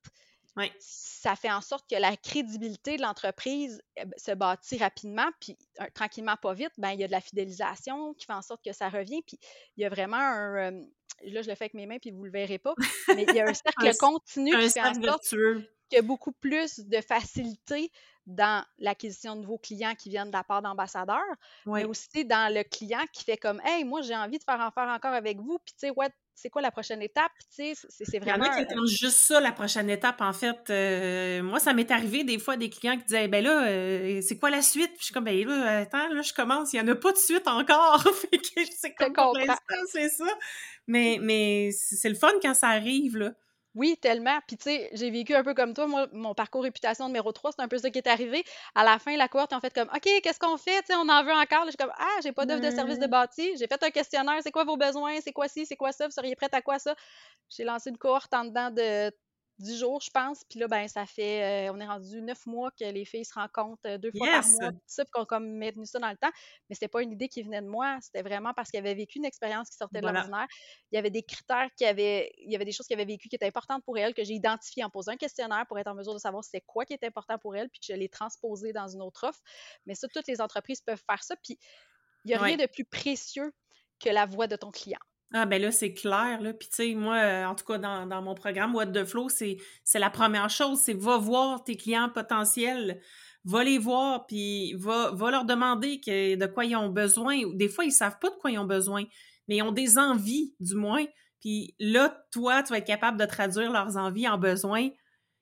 [0.78, 5.56] ça fait en sorte que la crédibilité de l'entreprise eh ben, se bâtit rapidement, puis
[5.94, 8.72] tranquillement, pas vite, ben, il y a de la fidélisation qui fait en sorte que
[8.72, 9.38] ça revient, puis
[9.76, 10.70] il y a vraiment un...
[10.70, 12.74] là, je le fais avec mes mains, puis vous ne le verrez pas,
[13.08, 16.32] mais il y a un cercle continu qui fait en sorte qu'il y a beaucoup
[16.32, 17.90] plus de facilité
[18.26, 21.20] dans l'acquisition de nouveaux clients qui viennent de la part d'ambassadeurs,
[21.64, 24.70] mais aussi dans le client qui fait comme Hey, moi j'ai envie de faire en
[24.70, 27.32] faire encore avec vous, puis tu sais, ouais, c'est quoi la prochaine étape?
[27.48, 27.74] C'est
[28.18, 28.44] vraiment.
[28.44, 30.58] Il y en a qui attendent juste ça, la prochaine étape, en fait.
[30.68, 34.38] Euh, moi, ça m'est arrivé des fois des clients qui disaient Ben là, euh, c'est
[34.38, 34.90] quoi la suite?
[34.90, 37.12] Puis je suis comme Ben là, attends, là, je commence, il n'y en a pas
[37.12, 38.02] de suite encore.
[38.30, 39.14] fait que c'est comme
[39.90, 40.26] c'est ça.
[40.86, 43.32] Mais, mais c'est le fun quand ça arrive, là.
[43.76, 44.38] Oui, tellement.
[44.46, 45.86] Puis, tu sais, j'ai vécu un peu comme toi.
[45.86, 48.42] Moi, mon parcours réputation numéro 3, c'est un peu ça qui est arrivé.
[48.74, 50.80] À la fin, la cohorte, en fait comme OK, qu'est-ce qu'on fait?
[50.80, 51.64] Tu sais, on en veut encore.
[51.66, 53.54] je suis comme Ah, j'ai pas d'offre de service de bâti.
[53.58, 54.38] J'ai fait un questionnaire.
[54.42, 55.20] C'est quoi vos besoins?
[55.20, 55.66] C'est quoi ci?
[55.66, 56.06] C'est quoi ça?
[56.06, 56.94] Vous seriez prête à quoi ça?
[57.50, 59.12] J'ai lancé une cohorte en dedans de
[59.58, 60.44] 10 jours, je pense.
[60.44, 63.34] Puis là, ben, ça fait, euh, on est rendu neuf mois que les filles se
[63.34, 66.10] rencontrent euh, deux fois par mois, tout ça, puis qu'on a comme maintenu ça dans
[66.10, 66.30] le temps.
[66.68, 69.18] Mais c'était pas une idée qui venait de moi, c'était vraiment parce qu'elles avaient vécu
[69.18, 70.46] une expérience qui sortait de l'ordinaire.
[70.92, 73.28] Il y avait des critères qui avaient, il y avait des choses qu'elles avaient vécues
[73.28, 75.94] qui étaient importantes pour elles, que j'ai identifiées en posant un questionnaire pour être en
[75.94, 78.72] mesure de savoir c'est quoi qui est important pour elles, puis que je l'ai transposé
[78.72, 79.40] dans une autre offre.
[79.86, 81.34] Mais ça, toutes les entreprises peuvent faire ça.
[81.42, 81.58] Puis
[82.24, 83.52] il n'y a rien de plus précieux
[84.00, 84.98] que la voix de ton client.
[85.32, 86.52] Ah ben là, c'est clair, là.
[86.54, 89.58] Puis tu sais, moi, euh, en tout cas, dans, mon programme What the Flow, c'est
[89.94, 93.00] la première chose, c'est va voir tes clients potentiels,
[93.44, 97.40] va les voir, puis va, va leur demander que, de quoi ils ont besoin.
[97.54, 99.04] Des fois, ils savent pas de quoi ils ont besoin,
[99.48, 101.04] mais ils ont des envies, du moins.
[101.40, 104.90] Puis là, toi, tu vas être capable de traduire leurs envies en besoins,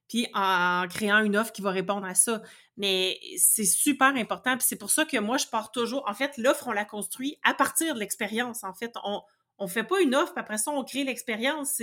[0.08, 2.42] puis en créant une offre qui va répondre à ça.
[2.78, 6.04] Mais c'est super important, puis c'est pour ça que moi, je pars toujours...
[6.08, 8.64] En fait, l'offre, on la construit à partir de l'expérience.
[8.64, 9.22] En fait, on
[9.58, 11.80] on fait pas une offre, puis après ça, on crée l'expérience.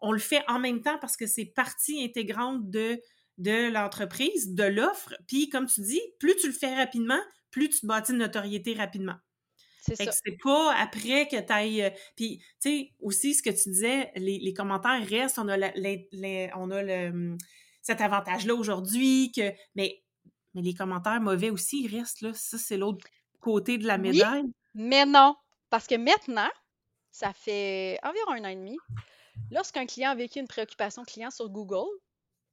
[0.00, 3.00] On le fait en même temps parce que c'est partie intégrante de,
[3.38, 5.14] de l'entreprise, de l'offre.
[5.26, 8.74] Puis, comme tu dis, plus tu le fais rapidement, plus tu te bâtis une notoriété
[8.74, 9.16] rapidement.
[9.80, 10.12] C'est ça.
[10.12, 11.82] C'est pas après que tu ailles.
[11.82, 15.38] Euh, puis, tu sais, aussi, ce que tu disais, les, commentaires restent.
[15.38, 15.58] On a,
[16.56, 17.36] on a le,
[17.82, 19.30] cet avantage-là aujourd'hui.
[19.32, 20.02] que mais,
[20.54, 22.32] mais les commentaires mauvais aussi, ils restent là.
[22.34, 23.06] Ça, c'est l'autre
[23.40, 24.44] côté de la médaille.
[24.74, 25.36] mais non.
[25.68, 26.48] Parce que maintenant,
[27.14, 28.76] ça fait environ un an et demi.
[29.52, 31.88] Lorsqu'un client a vécu une préoccupation client sur Google,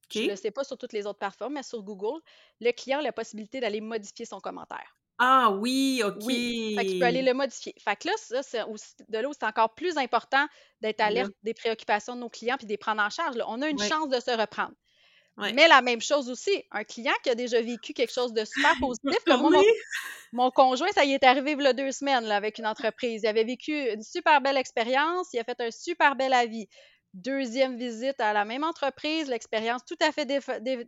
[0.08, 2.20] je ne le sais pas sur toutes les autres plateformes, mais sur Google,
[2.60, 4.96] le client a la possibilité d'aller modifier son commentaire.
[5.18, 6.16] Ah oui, OK.
[6.22, 7.74] Oui, fait peut aller le modifier.
[7.78, 8.62] Fait que là, ça, c'est
[9.08, 10.46] de là où c'est encore plus important
[10.80, 13.36] d'être alerte des préoccupations de nos clients puis de les prendre en charge.
[13.46, 14.74] On a une chance de se reprendre.
[15.38, 18.74] Mais la même chose aussi, un client qui a déjà vécu quelque chose de super
[18.80, 19.62] positif, comme moi,
[20.32, 23.22] mon, conjoint, ça y est arrivé il y a deux semaines là, avec une entreprise.
[23.24, 26.68] Il avait vécu une super belle expérience, il a fait un super bel avis.
[27.14, 30.26] Deuxième visite à la même entreprise, l'expérience tout à fait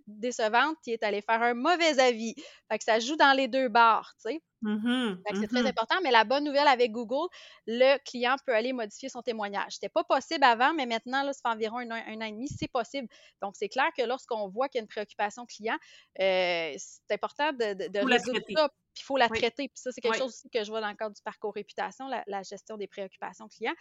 [0.06, 2.34] décevante, il est allé faire un mauvais avis.
[2.70, 4.42] Fait que ça joue dans les deux barres, tu sais.
[4.64, 7.28] Mmh c'est très mmh important, mais la bonne nouvelle avec Google,
[7.66, 9.74] le client peut aller modifier son témoignage.
[9.74, 12.70] C'était pas possible avant, mais maintenant, là, ça fait environ un, an et demi, c'est
[12.70, 13.06] possible.
[13.42, 15.76] Donc, c'est clair que lorsqu'on voit qu'il y a une préoccupation client,
[16.20, 19.68] euh, c'est important de, résoudre ça puis il faut la traiter.
[19.68, 22.08] Puis ça, c'est quelque chose aussi que je vois dans le cadre du parcours réputation,
[22.08, 23.74] la, gestion des préoccupations clients.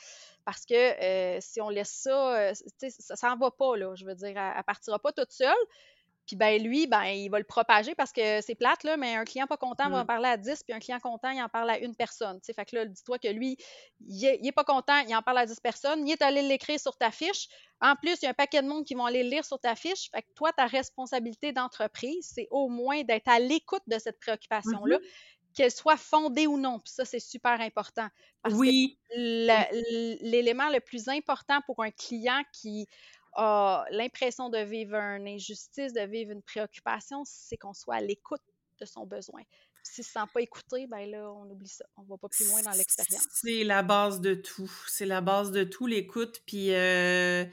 [0.44, 2.54] Parce que euh, si on laisse ça, euh,
[2.90, 3.94] ça s'en va pas, là.
[3.96, 5.54] Je veux dire, elle, ne partira pas toute seule.
[6.26, 9.26] Puis ben lui, ben il va le propager parce que c'est plate, là, mais un
[9.26, 10.08] client pas content va en mmh.
[10.08, 12.40] parler à 10, puis un client content, il en parle à une personne.
[12.44, 13.58] Fait que là, dis-toi que lui,
[14.08, 16.96] il est, pas content, il en parle à 10 personnes, il est allé l'écrire sur
[16.96, 17.48] ta fiche.
[17.82, 19.60] En plus, il y a un paquet de monde qui vont aller le lire sur
[19.60, 20.10] ta fiche.
[20.12, 25.00] Fait que toi, ta responsabilité d'entreprise, c'est au moins d'être à l'écoute de cette préoccupation-là.
[25.00, 25.02] Mmh
[25.54, 26.80] qu'elle soit fondée ou non.
[26.80, 28.08] Puis ça, c'est super important.
[28.42, 28.98] Parce oui.
[29.10, 32.88] que l'élément le plus important pour un client qui
[33.38, 38.42] l'impression de vivre une injustice, de vivre une préoccupation, c'est qu'on soit à l'écoute
[38.80, 39.42] de son besoin.
[39.84, 41.84] S'il ne se sent pas écouté, ben là, on oublie ça.
[41.98, 43.28] On va pas plus loin dans l'expérience.
[43.34, 44.72] C'est la base de tout.
[44.88, 46.42] C'est la base de tout, l'écoute.
[46.46, 47.44] Puis euh,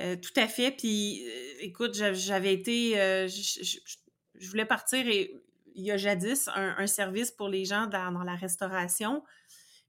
[0.00, 0.70] euh, tout à fait.
[0.70, 2.92] Puis euh, écoute, j'avais été.
[3.28, 5.34] je voulais partir et
[5.74, 9.22] il y a jadis un, service pour les gens dans, la restauration.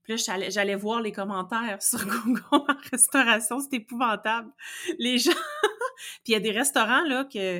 [0.07, 4.49] Puis là, j'allais voir les commentaires sur Google en restauration, c'est épouvantable.
[4.97, 5.31] Les gens...
[6.23, 7.59] Puis il y a des restaurants, là, que...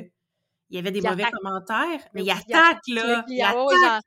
[0.70, 3.24] Il y avait des mauvais commentaires, mais ils attaquent, là.
[3.28, 4.04] Ils attaquent.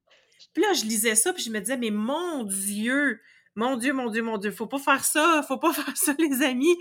[0.53, 3.19] Puis là, je lisais ça, puis je me disais, mais mon Dieu,
[3.55, 6.43] mon Dieu, mon Dieu, mon Dieu, faut pas faire ça, faut pas faire ça, les
[6.43, 6.77] amis.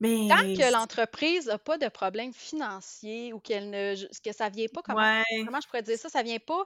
[0.00, 0.28] Mais...
[0.28, 4.80] Tant que l'entreprise n'a pas de problème financier ou qu'elle ne que ça vient pas
[4.82, 6.64] comment, comment je pourrais dire ça, ça vient pas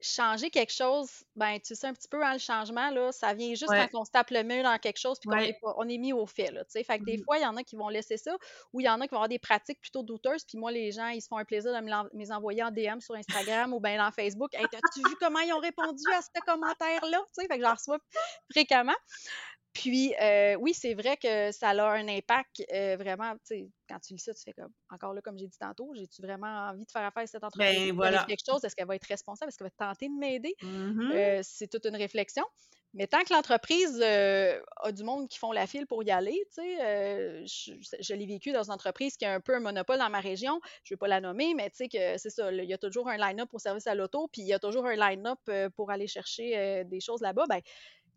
[0.00, 3.50] changer quelque chose, ben tu sais un petit peu hein, le changement là, ça vient
[3.50, 5.98] juste quand on se tape le mur dans quelque chose puis qu'on est, on est
[5.98, 6.84] mis au fait là, tu sais.
[6.84, 8.36] Fait que des mmh fois il y en a qui vont laisser ça
[8.72, 10.92] ou il y en a qui vont avoir des pratiques plutôt douteuses puis moi les
[10.92, 13.80] gens ils se font un plaisir de me les envoyer en DM sur Instagram ou
[13.80, 14.54] bien dans Facebook.
[14.54, 17.46] Hey, t'as-tu vu comment ils ont répondu à ce commentaire là, tu sais?
[17.46, 17.98] Fait que j'en reçois
[18.50, 18.96] fréquemment.
[19.72, 24.00] Puis, euh, oui, c'est vrai que ça a un impact euh, vraiment, tu sais, quand
[24.00, 26.84] tu lis ça, tu fais comme, encore là, comme j'ai dit tantôt, j'ai-tu vraiment envie
[26.84, 27.88] de faire affaire avec cette entreprise?
[27.88, 28.24] Ben, voilà.
[28.24, 29.48] quelque chose, est-ce qu'elle va être responsable?
[29.48, 30.54] Est-ce qu'elle va tenter de m'aider?
[30.62, 32.44] Mmh euh, c'est toute une réflexion.
[32.92, 36.60] Mais tant que l'entreprise a du monde qui font la file pour y aller, tu
[36.60, 40.18] sais, je, l'ai vécu dans une entreprise qui a un peu un monopole dans ma
[40.18, 42.74] région, je ne vais pas la nommer, mais tu sais que c'est ça, il y
[42.74, 45.38] a toujours un line-up pour service à l'auto, puis il y a toujours un line-up
[45.76, 47.44] pour aller chercher des choses là-bas.
[47.48, 47.60] Ben,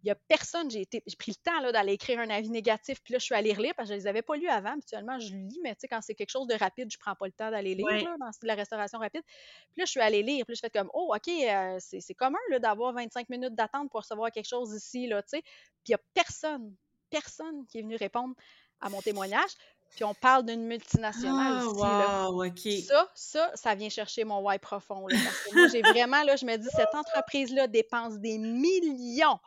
[0.04, 3.02] il n'y a personne, j'ai été, j'ai pris le temps d'aller écrire un avis négatif,
[3.02, 4.74] puis là, je suis allée relire parce que je ne les avais pas lus avant.
[4.74, 7.16] Habituellement, je lis, mais tu sais, quand c'est quelque chose de rapide, je ne prends
[7.16, 7.88] pas le temps d'aller lire
[8.20, 9.24] dans la restauration rapide.
[9.24, 12.38] Puis là, je suis allée lire, puis je fais comme, oh, OK, euh, c'est, commun
[12.60, 15.42] d'avoir 25 minutes d'attente pour recevoir quelque chose ici, là, tu sais.
[15.42, 16.76] Puis il n'y a personne,
[17.10, 18.36] personne qui est venu répondre
[18.82, 19.52] à mon témoignage.
[19.96, 22.82] Puis on parle d'une multinationale ah, ici.
[22.82, 25.06] Ça, ça, ça vient chercher mon why profond.
[25.08, 29.40] parce que moi, j'ai vraiment, là, je me dis, cette entreprise-là dépense des millions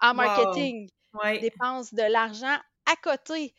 [0.00, 0.88] en marketing,
[1.40, 3.54] dépense de l'argent à côté,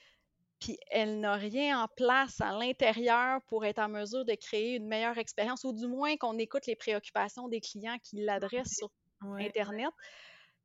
[0.59, 4.87] puis elle n'a rien en place à l'intérieur pour être en mesure de créer une
[4.87, 8.89] meilleure expérience, ou du moins qu'on écoute les préoccupations des clients qui l'adressent sur
[9.39, 9.89] Internet.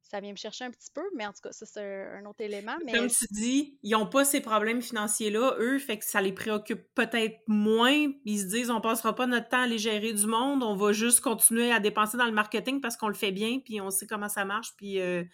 [0.03, 2.41] Ça vient me chercher un petit peu, mais en tout cas, ça, c'est un autre
[2.41, 2.77] élément.
[2.85, 2.93] Mais...
[2.93, 6.83] Comme tu dis, ils n'ont pas ces problèmes financiers-là, eux, fait que ça les préoccupe
[6.95, 8.13] peut-être moins.
[8.25, 10.93] Ils se disent, on passera pas notre temps à aller gérer du monde, on va
[10.93, 14.07] juste continuer à dépenser dans le marketing parce qu'on le fait bien, puis on sait
[14.07, 15.01] comment ça marche, puis...
[15.01, 15.25] Euh,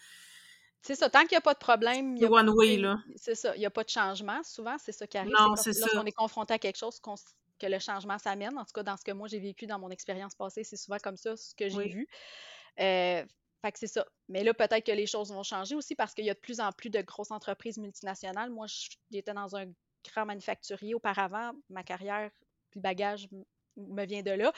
[0.82, 2.16] c'est ça, tant qu'il n'y a pas de problème.
[2.16, 2.98] Il y a one way, là.
[3.16, 4.42] C'est ça, il n'y a pas de changement.
[4.42, 5.32] Souvent, c'est ça qui arrive.
[5.32, 5.86] Non, c'est ça.
[5.86, 7.00] Lorsqu'on est confronté à quelque chose,
[7.62, 8.58] que le changement s'amène.
[8.58, 10.98] En tout cas, dans ce que moi j'ai vécu dans mon expérience passée, c'est souvent
[10.98, 12.08] comme ça ce que j'ai vu.
[12.80, 13.24] Euh,
[13.64, 14.04] fait que c'est ça.
[14.28, 16.58] Mais là, peut-être que les choses vont changer aussi parce qu'il y a de plus
[16.58, 18.50] en plus de grosses entreprises multinationales.
[18.50, 18.66] Moi,
[19.12, 19.66] j'étais dans un
[20.04, 21.52] grand manufacturier auparavant.
[21.70, 22.30] Ma carrière,
[22.74, 23.28] le bagage
[23.76, 24.52] me vient de là,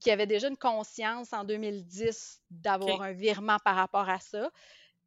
[0.00, 4.50] qui avait déjà une conscience en 2010 d'avoir un virement par rapport à ça.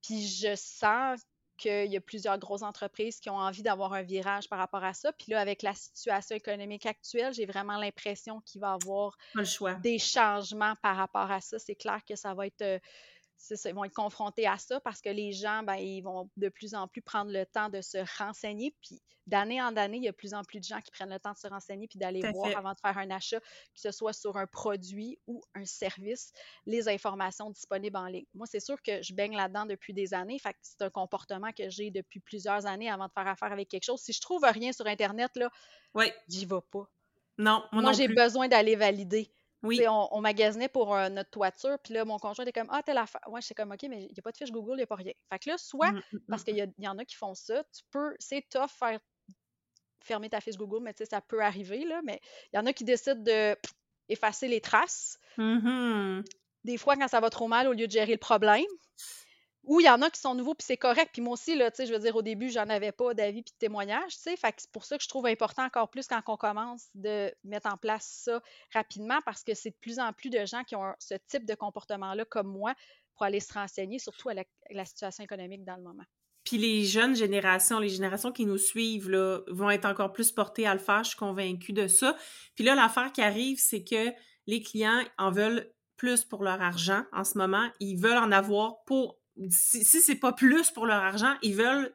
[0.01, 1.21] Puis je sens
[1.57, 4.93] qu'il y a plusieurs grosses entreprises qui ont envie d'avoir un virage par rapport à
[4.93, 5.11] ça.
[5.13, 9.17] Puis là, avec la situation économique actuelle, j'ai vraiment l'impression qu'il va y avoir
[9.81, 11.57] des changements par rapport à ça.
[11.57, 12.79] C'est clair que ça va être
[13.65, 16.73] ils vont être confrontés à ça parce que les gens, ben, ils vont de plus
[16.73, 18.75] en plus prendre le temps de se renseigner.
[18.81, 21.11] Puis d'année en année, il y a de plus en plus de gens qui prennent
[21.11, 23.91] le temps de se renseigner puis d'aller voir avant de faire un achat, que ce
[23.91, 26.31] soit sur un produit ou un service,
[26.65, 28.25] les informations disponibles en ligne.
[28.33, 30.39] Moi, c'est sûr que je baigne là-dedans depuis des années.
[30.39, 33.85] Fait c'est un comportement que j'ai depuis plusieurs années avant de faire affaire avec quelque
[33.85, 33.99] chose.
[33.99, 35.49] Si je trouve rien sur Internet, là,
[36.27, 36.89] j'y vais pas.
[37.37, 39.31] Non, moi, j'ai besoin d'aller valider.
[39.63, 39.81] Oui.
[39.87, 42.97] On, on, magasinait pour euh, notre toiture, puis là, mon conjoint était comme Ah, telle
[42.97, 43.21] affaire.
[43.27, 44.87] Ouais, j'étais comme OK, mais il n'y a pas de fiche Google, il n'y a
[44.87, 45.13] pas rien.
[45.31, 46.45] Fait que là, soit, mmh, mmh, parce mmh.
[46.45, 48.99] qu'il y, en a qui font ça, tu peux, c'est tough faire
[50.03, 52.21] fermer ta fiche Google, mais tu sais, ça peut arriver, là, mais
[52.53, 53.57] il y en a qui décident de
[54.09, 55.19] effacer les traces.
[56.63, 58.65] Des fois, quand ça va trop mal, au lieu de gérer le problème,
[59.67, 61.09] ou il y en a qui sont nouveaux, puis c'est correct.
[61.11, 63.57] Puis moi aussi, là, je veux dire, au début, j'en avais pas d'avis puis de
[63.59, 64.39] témoignages, c'est
[64.71, 68.21] pour ça que je trouve important encore plus quand on commence de mettre en place
[68.23, 68.41] ça
[68.73, 71.53] rapidement, parce que c'est de plus en plus de gens qui ont ce type de
[71.53, 72.73] comportement-là, comme moi,
[73.13, 76.03] pour aller se renseigner, surtout à la, situation économique dans le moment.
[76.45, 80.65] Puis les jeunes générations, les générations qui nous suivent, là, vont être encore plus portées
[80.65, 82.15] à le faire, je suis convaincue de ça.
[82.55, 84.13] Puis là, l'affaire qui arrive, c'est que
[84.45, 87.67] les clients en veulent plus pour leur argent en ce moment.
[87.81, 91.93] Ils veulent en avoir pour si, si c'est pas plus pour leur argent, ils veulent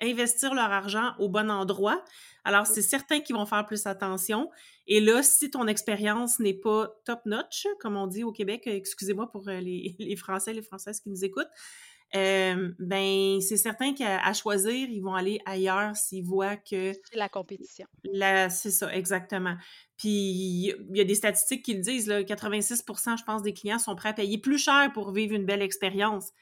[0.00, 2.02] investir leur argent au bon endroit.
[2.44, 4.50] Alors, c'est certain qu'ils vont faire plus attention.
[4.86, 9.48] Et là, si ton expérience n'est pas top-notch, comme on dit au Québec, excusez-moi pour
[9.48, 11.50] euh, les, les, Français, les Françaises qui nous écoutent,
[12.16, 16.92] euh, ben c'est certain qu'à choisir, ils vont aller ailleurs s'ils voient que...
[16.92, 17.86] C'est la compétition.
[18.12, 19.54] C'est ça, exactement.
[19.96, 23.78] Puis il y a des statistiques qui le disent, là, 86% je pense, des clients
[23.78, 26.32] sont prêts à payer plus cher pour vivre une belle expérience.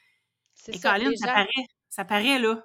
[0.59, 2.61] C'est ça, ça paraît, ça paraît, là.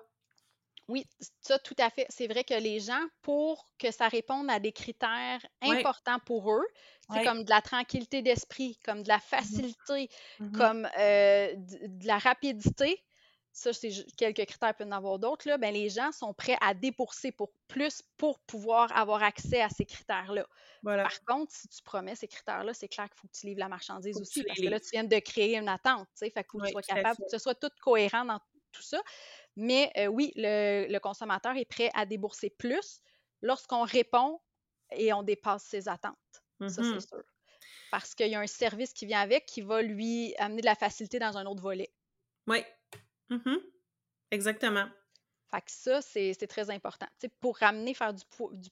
[0.88, 1.06] Oui,
[1.40, 2.06] ça, tout à fait.
[2.10, 6.66] C'est vrai que les gens, pour que ça réponde à des critères importants pour eux,
[7.10, 10.08] c'est comme de la tranquillité d'esprit, comme de la mmh facilité,
[10.40, 13.02] mmh comme euh, de, la rapidité,
[13.54, 16.34] ça, c'est quelques critères, il peut y en avoir d'autres, là, ben, les gens sont
[16.34, 20.44] prêts à débourser pour plus pour pouvoir avoir accès à ces critères-là.
[20.82, 23.68] Par contre, si tu promets ces critères-là, c'est clair qu'il faut que tu livres la
[23.68, 26.58] marchandise aussi, parce que là, tu viens de créer une attente, tu sais, fait faut
[26.58, 28.40] que tu sois capable, que ce soit tout cohérent dans
[28.72, 29.00] tout ça.
[29.54, 33.00] Mais euh, oui, le, consommateur est prêt à débourser plus
[33.40, 34.40] lorsqu'on répond
[34.90, 36.16] et on dépasse ses attentes.
[36.60, 37.22] Ça, c'est mmh sûr.
[37.92, 40.74] Parce qu'il y a un service qui vient avec qui va lui amener de la
[40.74, 41.92] facilité dans un autre volet.
[42.48, 42.64] Oui.
[43.30, 43.56] Mmh
[44.30, 44.88] Exactement.
[45.50, 47.06] Fait que ça, c'est très important.
[47.40, 48.24] pour ramener, faire du,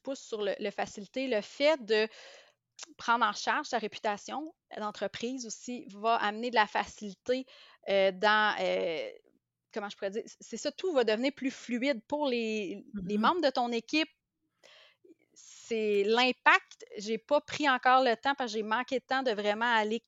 [0.02, 2.08] pouce sur le, facilité, le fait de
[2.96, 7.46] prendre en charge sa réputation d'entreprise aussi va amener de la facilité
[7.88, 9.08] euh, dans euh,
[9.72, 13.20] comment je pourrais dire, c'est ça, tout va devenir plus fluide pour les, les mmh
[13.20, 14.08] membres de ton équipe.
[15.34, 16.84] C'est l'impact.
[16.98, 20.02] J'ai pas pris encore le temps parce que j'ai manqué de temps de vraiment aller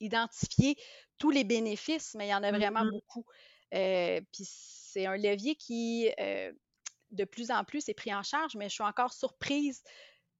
[0.00, 0.76] identifier
[1.18, 3.26] tous les bénéfices, mais il y en a vraiment mmh beaucoup.
[3.74, 6.52] Euh, puis c'est un levier qui, euh,
[7.10, 9.82] de plus en plus, est pris en charge, mais je suis encore surprise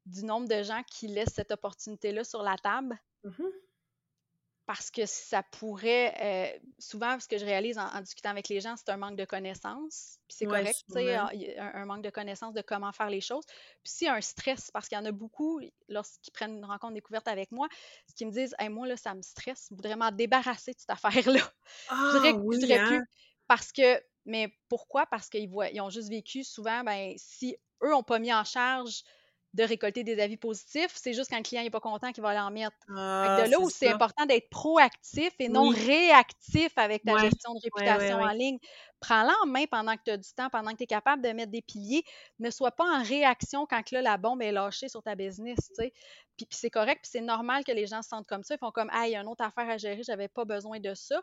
[0.07, 2.99] du nombre de gens qui laissent cette opportunité-là sur la table.
[3.25, 3.45] Mmh
[4.67, 8.75] parce que ça pourrait, euh, souvent, ce que je réalise en, discutant avec les gens,
[8.77, 10.19] c'est un manque de connaissances.
[10.27, 13.45] Puis c'est correct, tu sais, un, un, manque de connaissances de comment faire les choses.
[13.47, 17.29] Puis c'est un stress, parce qu'il y en a beaucoup, lorsqu'ils prennent une rencontre découverte
[17.29, 17.69] avec moi,
[18.09, 20.81] ce qui me disent, hey, moi, là, ça me stresse, je voudrais m'en débarrasser de
[20.81, 21.41] cette affaire-là.
[21.91, 22.87] je voudrais, ah oui, hein?
[22.89, 23.05] plus.
[23.47, 25.07] Parce que, mais pourquoi?
[25.07, 29.05] Parce qu'ils ils ont juste vécu souvent, ben, si eux n'ont pas mis en charge
[29.57, 30.93] de récolter des avis positifs.
[30.95, 32.77] C'est juste quand le client n'est pas content qu'il va aller en mettre.
[32.95, 37.61] Ah, de là où c'est important d'être proactif et non réactif avec ta gestion de
[37.63, 38.59] réputation en ligne.
[39.01, 41.31] Prends-la en main pendant que tu as du temps, pendant que tu es capable de
[41.31, 42.05] mettre des piliers.
[42.39, 45.71] Ne sois pas en réaction quand là, la bombe est lâchée sur ta business.
[46.37, 48.55] Puis, c'est correct, puis c'est normal que les gens se sentent comme ça.
[48.55, 50.81] Ils font comme Ah, il y a une autre affaire à gérer, j'avais pas besoin
[50.81, 51.23] de ça.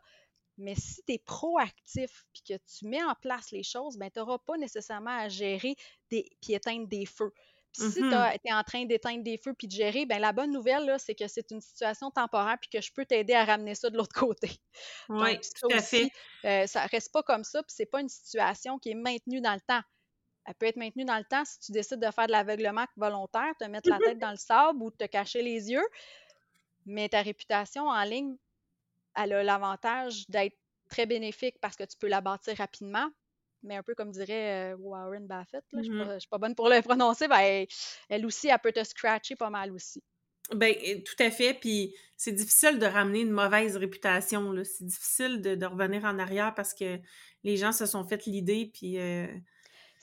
[0.58, 4.20] Mais si tu es proactif puis que tu mets en place les choses, ben, tu
[4.20, 5.76] n'auras pas nécessairement à gérer
[6.12, 7.34] des, puis éteindre des feux.
[7.74, 10.32] Puis si tu mmh es en train d'éteindre des feux puis de gérer, ben la
[10.32, 13.74] bonne nouvelle, c'est que c'est une situation temporaire puis que je peux t'aider à ramener
[13.74, 14.52] ça de l'autre côté.
[15.10, 16.10] Oui, tout à fait.
[16.46, 19.54] Euh, ça reste pas comme ça, puis c'est pas une situation qui est maintenue dans
[19.54, 19.82] le temps.
[20.46, 23.54] Elle peut être maintenue dans le temps si tu décides de faire de l'aveuglement volontaire,
[23.60, 25.86] te mettre la tête dans le sable ou te cacher les yeux.
[26.86, 28.36] Mais ta réputation en ligne,
[29.16, 30.58] elle a l'avantage d'être
[30.90, 33.10] très bénéfique parce que tu peux la bâtir rapidement,
[33.64, 36.70] mais un peu comme dirait euh, Warren Buffett, je ne mmh suis, pas bonne pour
[36.70, 37.66] le prononcer, ben,
[38.10, 40.04] elle aussi, elle peut te scratcher pas mal aussi.
[40.54, 41.54] Ben, tout à fait.
[41.54, 44.54] Puis c'est difficile de ramener une mauvaise réputation.
[44.64, 47.00] C'est difficile de, revenir en arrière parce que
[47.44, 48.70] les gens se sont fait l'idée.
[48.74, 49.00] Puis.
[49.00, 49.28] Euh,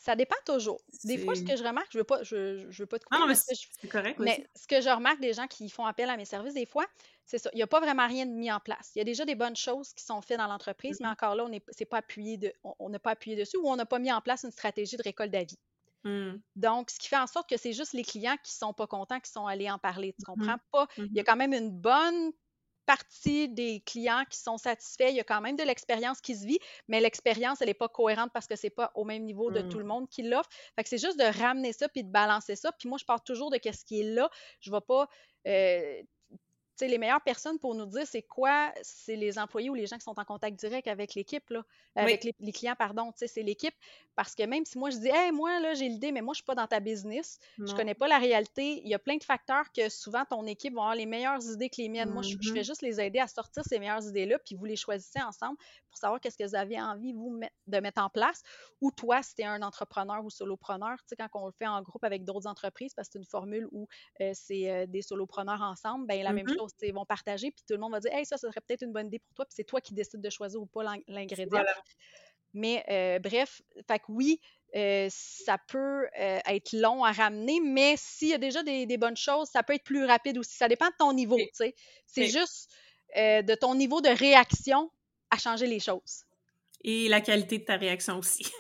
[0.01, 0.81] ça dépend toujours.
[1.05, 3.21] Des fois, ce que je remarque, je veux pas, je, je veux pas te couper.
[3.21, 4.19] Non, mais c'est correct.
[4.19, 6.87] Mais ce que je remarque des gens qui font appel à mes services, des fois,
[7.27, 7.51] c'est ça.
[7.53, 8.93] Il n'y a pas vraiment rien de mis en place.
[8.95, 11.13] Il y a déjà des bonnes choses qui sont faites dans l'entreprise, mais mm-hmm.
[11.13, 13.85] encore là, on n'a pas appuyé de, on n'a pas appuyé dessus ou on n'a
[13.85, 15.59] pas mis en place une stratégie de récolte d'avis.
[16.05, 16.37] Mm.
[16.57, 18.87] Donc, ce qui fait en sorte que c'est juste les clients qui ne sont pas
[18.87, 20.15] contents qui sont allés en parler.
[20.15, 20.25] Tu mm-hmm.
[20.25, 20.87] comprends pas?
[20.97, 22.33] Il y a quand même une bonne
[22.90, 25.11] partie des clients qui sont satisfaits.
[25.11, 27.88] Il y a quand même de l'expérience qui se vit, mais l'expérience, elle n'est pas
[27.88, 29.81] cohérente parce que c'est pas au même niveau de tout mm.
[29.81, 30.48] le monde qui l'offre.
[30.74, 32.72] Fait que c'est juste de ramener ça puis de balancer ça.
[32.72, 34.29] Puis moi, je pars toujours de ce qui est là.
[34.59, 35.09] Je ne vais pas.
[35.46, 36.03] Euh,
[36.87, 40.05] les meilleures personnes pour nous dire c'est quoi, c'est les employés ou les gens qui
[40.05, 41.45] sont en contact direct avec l'équipe,
[41.95, 43.75] avec les, clients, pardon, c'est l'équipe.
[44.16, 46.38] Parce que même si moi je dis, hey, moi, là, j'ai l'idée, mais moi, je
[46.38, 49.16] suis pas dans ta business, je je connais pas la réalité, il y a plein
[49.16, 52.11] de facteurs que souvent ton équipe va avoir les meilleures idées que les miennes.
[52.11, 52.64] Moi, je, mm-hmm.
[52.64, 55.57] juste les aider à sortir ces meilleures idées-là, puis vous les choisissez ensemble
[55.88, 58.43] pour savoir qu'est-ce que vous avez envie, vous, de mettre en place.
[58.81, 61.66] Ou toi, si tu es un entrepreneur ou solopreneur, tu sais, quand on le fait
[61.66, 63.88] en groupe avec d'autres entreprises, parce que c'est une formule où
[64.21, 66.57] euh, c'est euh, des solopreneurs ensemble, ben la même mm-hmm.
[66.70, 68.83] Chose, ils vont partager, puis tout le monde va dire, hey, ça, ça serait peut-être
[68.83, 71.64] une bonne idée pour toi, puis c'est toi qui décides de choisir ou pas l'ingrédient.
[72.52, 74.40] Mais euh, bref, fait que oui,
[74.74, 79.62] ça peut être long à ramener, mais s'il y a déjà des, bonnes choses, ça
[79.62, 80.56] peut être plus rapide aussi.
[80.56, 81.74] Ça dépend de ton niveau, tu sais.
[82.06, 82.70] C'est juste
[83.16, 84.90] de ton niveau de réaction
[85.30, 86.24] à changer les choses.
[86.83, 88.51] Et la qualité de ta réaction aussi.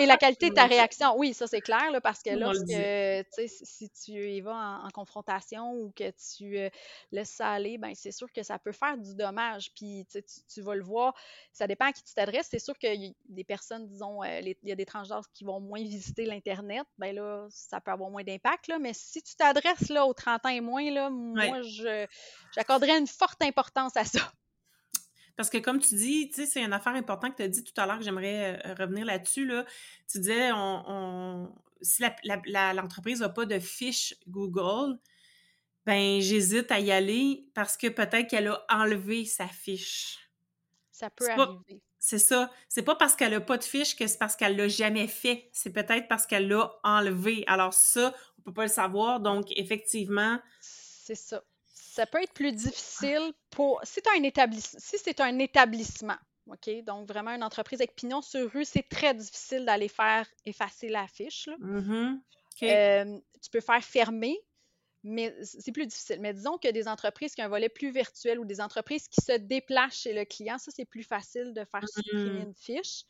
[0.00, 3.64] Et la qualité de ta réaction, oui, ça c'est clair, parce que lorsque, tu sais,
[3.64, 6.68] si tu y vas en, confrontation ou que tu euh,
[7.12, 9.72] laisses ça aller, ben c'est sûr que ça peut faire du dommage.
[9.74, 10.22] Puis tu,
[10.52, 11.14] tu vas le voir,
[11.52, 12.48] ça dépend à qui tu t'adresses.
[12.50, 15.44] C'est sûr qu'il y a des personnes, disons, euh, il y a des tranches qui
[15.44, 18.78] vont moins visiter l'Internet, ben là, ça peut avoir moins d'impact, là.
[18.78, 21.60] Mais si tu t'adresses là aux 30 ans et moins, là, moi,
[22.54, 24.32] j'accorderais une forte importance à ça.
[25.36, 27.64] Parce que comme tu dis, tu sais, c'est une affaire importante que tu as dit
[27.64, 29.46] tout à l'heure que j'aimerais euh, revenir là-dessus.
[29.46, 29.64] Là.
[30.10, 32.02] Tu disais, on, si
[32.74, 34.98] l'entreprise n'a pas de fiche Google,
[35.84, 40.18] ben j'hésite à y aller parce que peut-être qu'elle a enlevé sa fiche.
[40.90, 41.82] Ça peut arriver.
[41.98, 42.50] C'est ça.
[42.68, 45.48] C'est pas parce qu'elle n'a pas de fiche que c'est parce qu'elle l'a jamais fait.
[45.52, 47.44] C'est peut-être parce qu'elle l'a enlevé.
[47.46, 49.20] Alors ça, on peut pas le savoir.
[49.20, 50.38] Donc, effectivement.
[50.60, 51.42] C'est ça
[51.92, 53.80] ça peut être plus difficile pour.
[53.84, 56.16] Si, un établissement, si c'est un établissement,
[56.46, 56.70] OK?
[56.84, 61.06] Donc, vraiment une entreprise avec pignon sur rue, c'est très difficile d'aller faire effacer la
[61.06, 61.50] fiche.
[61.60, 62.18] Mm-hmm.
[62.62, 64.38] Euh, tu peux faire fermer,
[65.02, 66.18] mais c'est plus difficile.
[66.20, 69.20] Mais disons que des entreprises qui ont un volet plus virtuel ou des entreprises qui
[69.20, 72.42] se déplacent chez le client, ça, c'est plus facile de faire supprimer mm.
[72.42, 73.04] une fiche.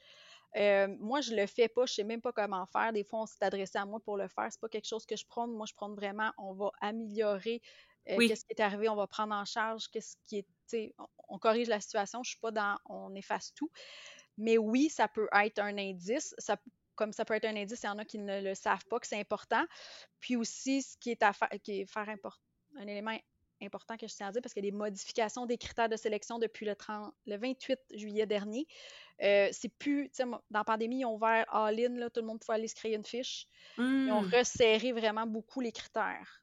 [0.56, 2.92] Euh, moi, je le fais pas, je sais même pas comment faire.
[2.92, 4.48] Des fois, on s'est adressé à moi pour le faire.
[4.50, 5.46] C'est pas quelque chose que je prends.
[5.46, 7.62] Moi, je prends vraiment, on va améliorer
[8.08, 10.94] euh, qu'est-ce qui est arrivé, on va prendre en charge, qu'est-ce qui est,
[11.28, 13.70] on, corrige la situation, je suis pas dans on efface tout.
[14.38, 16.34] Mais oui, ça peut être un indice.
[16.38, 16.56] Ça,
[16.94, 18.98] comme ça peut être un indice, il y en a qui ne le savent pas
[18.98, 19.64] que c'est important.
[20.20, 22.08] Puis aussi, ce qui est à faire, qui est faire
[22.76, 23.16] un élément
[23.64, 25.96] important que je tiens à dire parce qu'il y a des modifications des critères de
[25.96, 28.66] sélection depuis le, 30, le 28 juillet dernier.
[29.22, 32.40] Euh, c'est plus, tu sais, dans la pandémie, ils ont ouvert all-in, tout le monde
[32.40, 33.46] pouvait aller se créer une fiche.
[33.78, 34.34] Ils ont mmh.
[34.34, 36.41] resserré vraiment beaucoup les critères.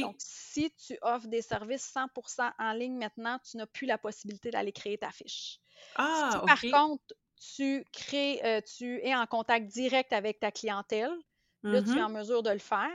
[0.00, 4.50] Donc, si tu offres des services 100% en ligne maintenant, tu n'as plus la possibilité
[4.50, 5.60] d'aller créer ta fiche.
[5.96, 7.14] Ah, si, par contre,
[7.54, 11.12] tu crées, euh, tu es en contact direct avec ta clientèle,
[11.62, 12.04] là, tu es mm-hmm.
[12.04, 12.90] en mesure de le faire.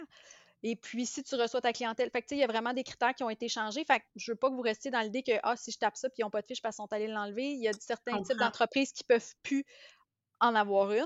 [0.64, 3.24] Et puis, si tu reçois ta clientèle, fait il y a vraiment des critères qui
[3.24, 3.86] ont été changés.
[3.86, 5.96] Fait que je veux pas que vous restiez dans l'idée que, ah, si je tape
[5.96, 7.52] ça, puis ils n'ont pas de fiche parce qu'ils sont allés l'enlever.
[7.52, 9.64] Il y a certains types d'entreprises qui peuvent plus
[10.40, 11.06] en avoir une.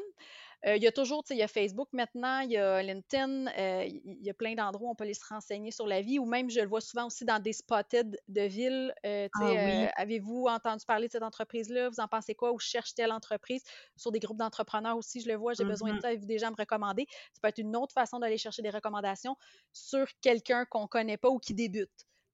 [0.66, 2.82] Euh, il y a toujours, tu sais, il y a Facebook maintenant, il y a
[2.84, 6.02] LinkedIn, euh, il y a plein d'endroits où on peut aller se renseigner sur la
[6.02, 8.94] vie, ou même, je le vois souvent aussi dans des spotted de ville.
[9.06, 11.90] Euh, ah avez-vous entendu parler de cette entreprise-là?
[11.90, 12.52] Vous en pensez quoi?
[12.54, 13.64] Ou je cherche telle entreprise?
[13.96, 16.50] Sur des groupes d'entrepreneurs aussi, je le vois, j'ai besoin de mmh ça, avez-vous déjà
[16.52, 17.06] me recommander?
[17.34, 19.36] Ça peut être une autre façon d'aller chercher des recommandations
[19.74, 21.90] sur quelqu'un qu'on ne connaît pas ou qui débute.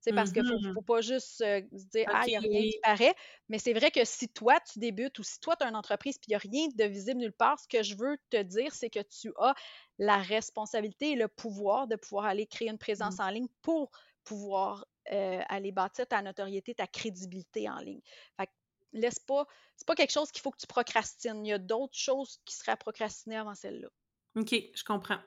[0.06, 2.62] C'est parce qu'il ne mmh faut, pas juste se dire Ah, il n'y a rien
[2.62, 3.16] qui paraît.
[3.50, 6.18] Mais c'est vrai que si toi, tu débutes ou si toi, tu as une entreprise
[6.18, 8.72] et il n'y a rien de visible nulle part, ce que je veux te dire,
[8.76, 9.56] c'est que tu as
[9.98, 13.90] la responsabilité et le pouvoir de pouvoir aller créer une présence en ligne pour
[14.24, 18.02] pouvoir aller bâtir ta notoriété, ta crédibilité en ligne.
[18.40, 18.52] Fait que
[18.94, 21.44] laisse pas, c'est pas quelque chose qu'il faut que tu procrastines.
[21.44, 23.90] Il y a d'autres choses qui seraient à procrastiner avant celle-là.
[24.36, 25.18] OK, je comprends.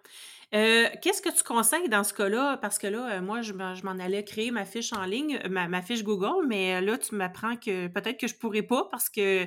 [0.54, 2.58] Euh, qu'est-ce que tu conseilles dans ce cas-là?
[2.58, 5.82] Parce que là, euh, moi, je, m'en allais créer ma fiche en ligne, euh, ma,
[5.82, 9.46] fiche Google, mais là, tu m'apprends que peut-être que je pourrais pas parce que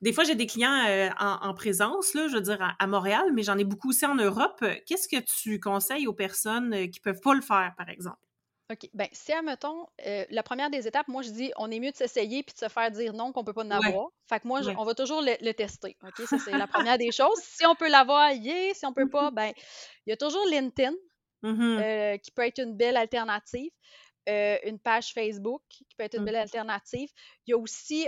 [0.00, 3.56] des fois, j'ai des clients en, présence, là, je veux dire, à, Montréal, mais j'en
[3.56, 4.62] ai beaucoup aussi en Europe.
[4.86, 8.18] Qu'est-ce que tu conseilles aux personnes qui peuvent pas le faire, par exemple?
[8.74, 8.90] OK.
[8.92, 11.96] Ben, si, admettons, euh, la première des étapes, moi, je dis, on est mieux de
[11.96, 14.08] s'essayer puis de se faire dire non qu'on peut pas en avoir.
[14.28, 15.96] Fait que moi, on va toujours le, tester.
[16.02, 16.26] OK?
[16.26, 17.38] Ça, c'est la première des choses.
[17.42, 18.74] Si on peut l'avoir, yeah.
[18.74, 19.52] Si on peut pas, ben,
[20.06, 20.92] il y a toujours LinkedIn,
[21.42, 23.70] mmh euh, qui peut être une belle alternative.
[24.28, 27.10] Euh, une page Facebook qui peut être une belle alternative.
[27.46, 28.06] Il y a aussi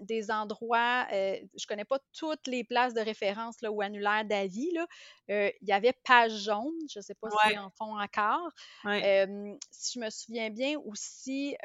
[0.00, 4.24] des endroits, euh, je ne connais pas toutes les places de référence là, ou annulaires
[4.24, 4.70] d'avis.
[5.30, 8.50] Euh, il y avait Page Jaune, je ne sais pas si en font encore.
[9.70, 11.56] si je me souviens bien aussi,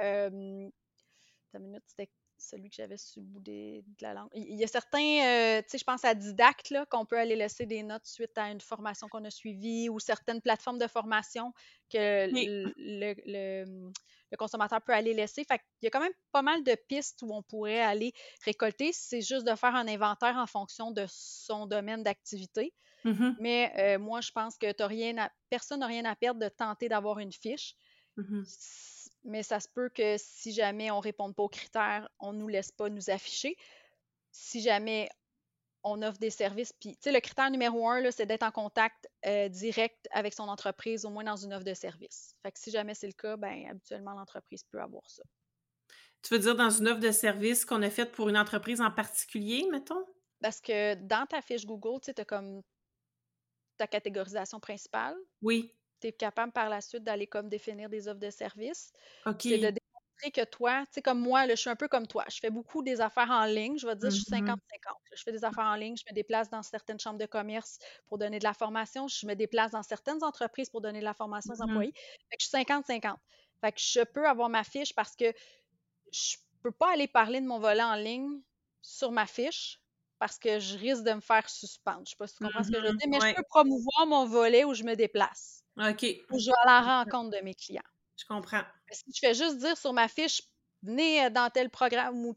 [1.60, 2.10] minute, c'était
[2.40, 4.30] celui que j'avais sur le bout de la langue.
[4.34, 7.66] Il y a certains, euh, tu sais, je pense à Didacte, qu'on peut aller laisser
[7.66, 11.54] des notes suite à une formation qu'on a suivie ou certaines plateformes de formation
[11.90, 13.92] que le,
[14.38, 15.44] consommateur peut aller laisser.
[15.44, 18.14] Fait il y a quand même pas mal de pistes où on pourrait aller
[18.46, 18.92] récolter.
[18.94, 22.74] C'est juste de faire un inventaire en fonction de son domaine d'activité.
[23.06, 26.90] Mmh Mais euh, moi, je pense que rien personne n'a rien à perdre de tenter
[26.90, 27.76] d'avoir une fiche.
[28.18, 28.44] Mmh
[29.24, 32.40] mais ça se peut que si jamais on ne répond pas aux critères, on ne
[32.40, 33.56] nous laisse pas nous afficher.
[34.32, 35.10] Si jamais
[35.84, 39.08] on offre des services, puis tu sais, le critère numéro un, c'est d'être en contact
[39.26, 42.36] euh, direct avec son entreprise, au moins dans une offre de service.
[42.44, 45.24] Fait que si jamais c'est le cas, ben habituellement, l'entreprise peut avoir ça.
[46.22, 48.92] Tu veux dire dans une offre de service qu'on a faite pour une entreprise en
[48.92, 50.06] particulier, mettons?
[50.42, 52.62] Parce que dans ta fiche Google, tu as comme
[53.78, 55.16] ta catégorisation principale.
[55.42, 58.92] Oui tu es capable par la suite d'aller comme définir des offres de services.
[59.26, 59.46] OK.
[59.48, 59.80] C'est de démontrer
[60.22, 62.26] montrer que toi, tu sais, comme moi, là, je suis un peu comme toi.
[62.30, 63.78] Je fais beaucoup des affaires en ligne.
[63.78, 64.58] Je vais dire, je suis 50-50.
[64.58, 65.16] Mm-hmm.
[65.16, 68.18] Je fais des affaires en ligne, je me déplace dans certaines chambres de commerce pour
[68.18, 69.08] donner de la formation.
[69.08, 71.62] Je me déplace dans certaines entreprises pour donner de la formation aux Mm-hmm.
[71.62, 71.94] employés.
[71.96, 73.18] Fait que je suis 50-50.
[73.62, 75.34] Fait que je peux avoir ma fiche parce que
[76.12, 78.42] je peux pas aller parler de mon volet en ligne
[78.82, 79.80] sur ma fiche
[80.20, 82.04] parce que je risque de me faire suspendre.
[82.06, 83.36] Je sais pas si tu comprends ce que je veux Mhm, dire, mais ouais.
[83.36, 86.82] je peux promouvoir mon volet où je me déplace, OK, où je vais à la
[86.82, 87.82] rencontre de mes clients.
[88.18, 88.64] je comprends.
[88.92, 90.42] Si je fais juste dire sur ma fiche,
[90.84, 92.36] venez euh, dans tel programme ou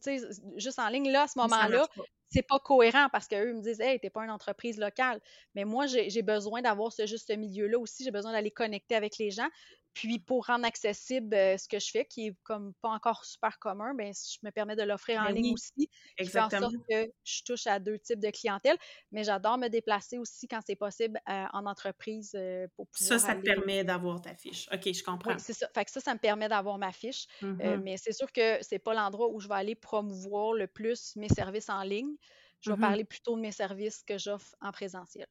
[0.57, 1.87] juste en ligne, là, à ce moment-là,
[2.31, 5.21] c'est pas cohérent parce qu'eux me disent, hey, t'es pas une entreprise locale.
[5.55, 8.05] Mais moi, j'ai besoin d'avoir ce juste milieu-là aussi.
[8.05, 9.49] J'ai besoin d'aller connecter avec les gens.
[9.95, 13.59] Puis pour rendre accessible euh, ce que je fais, qui est comme pas encore super
[13.59, 15.89] commun, ben, je me permets de l'offrir en Ben ligne aussi,
[16.23, 16.51] qui fait en exactement.
[16.51, 18.77] sorte que je touche à deux types de clientèle.
[19.11, 23.19] Mais j'adore me déplacer aussi quand c'est possible euh, en entreprise euh, pour Ça, pouvoir
[23.19, 23.43] ça te aller.
[23.43, 24.67] permet d'avoir ta fiche.
[24.73, 25.39] OK, je Oui, comprends.
[25.39, 25.69] c'est ça.
[25.75, 27.27] Fait que ça, ça me permet d'avoir ma fiche.
[27.41, 31.15] Mhm, mais c'est sûr que c'est pas l'endroit où je vais aller promouvoir le plus
[31.17, 32.17] mes services en ligne.
[32.61, 32.81] Je vais mhm.
[32.81, 35.27] parler plutôt de mes services que j'offre en présentiel.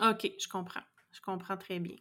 [0.00, 0.82] OK, je comprends.
[1.12, 1.96] Je comprends très bien.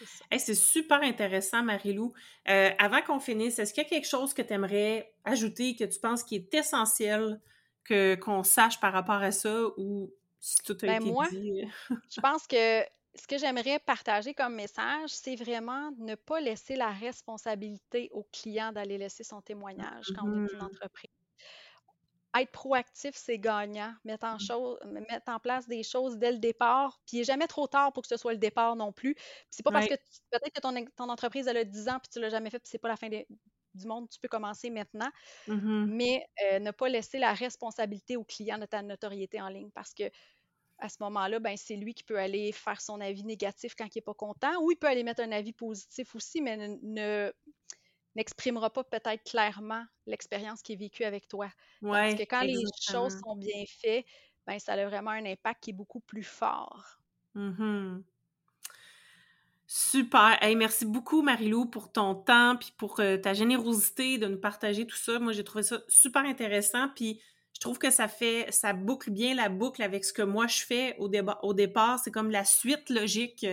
[0.00, 0.24] C'est ça.
[0.30, 2.12] Hey, c'est super intéressant, Marie-Lou.
[2.48, 5.84] Euh, avant qu'on finisse, est-ce qu'il y a quelque chose que tu aimerais ajouter, que
[5.84, 7.40] tu penses qui est essentiel
[7.84, 11.64] que, qu'on sache par rapport à ça ou si tout a Ben été moi, dit?
[12.10, 12.84] je pense que
[13.16, 18.72] ce que j'aimerais partager comme message, c'est vraiment ne pas laisser la responsabilité au client
[18.72, 21.10] d'aller laisser son témoignage quand on est une Mhm, entreprise.
[22.38, 23.94] Être proactif, c'est gagnant.
[24.04, 27.00] Mettre en, chose, mettre en place des choses dès le départ.
[27.06, 29.14] Puis il n'est jamais trop tard pour que ce soit le départ non plus.
[29.14, 29.94] Puis c'est pas parce que
[30.30, 32.68] peut-être que ton, ton entreprise elle a 10 ans puis tu l'as jamais fait puis
[32.70, 35.10] c'est pas la fin du monde, tu peux commencer maintenant.
[35.46, 35.94] Mhm.
[35.96, 39.94] Mais euh, ne pas laisser la responsabilité au client de ta notoriété en ligne parce
[39.94, 40.04] que
[40.78, 43.98] à ce moment-là, ben, c'est lui qui peut aller faire son avis négatif quand il
[43.98, 47.32] n'est pas content ou il peut aller mettre un avis positif aussi, mais ne, ne-
[48.16, 51.48] n'exprimera pas peut-être clairement l'expérience qui est vécue avec toi.
[51.82, 54.04] Tandis que quand les choses sont bien faites,
[54.46, 56.98] ben, ça a vraiment un impact qui est beaucoup plus fort.
[57.34, 58.02] Mhm.
[59.72, 60.36] Super.
[60.42, 64.84] Hey, merci beaucoup, Marilou, pour ton temps puis pour euh, ta générosité de nous partager
[64.84, 65.20] tout ça.
[65.20, 66.88] Moi, j'ai trouvé ça super intéressant.
[66.96, 67.20] Puis
[67.60, 70.60] je trouve que ça fait, ça boucle bien la boucle avec ce que moi je
[70.64, 71.98] fais au, déba- au départ.
[71.98, 73.46] C'est comme la suite logique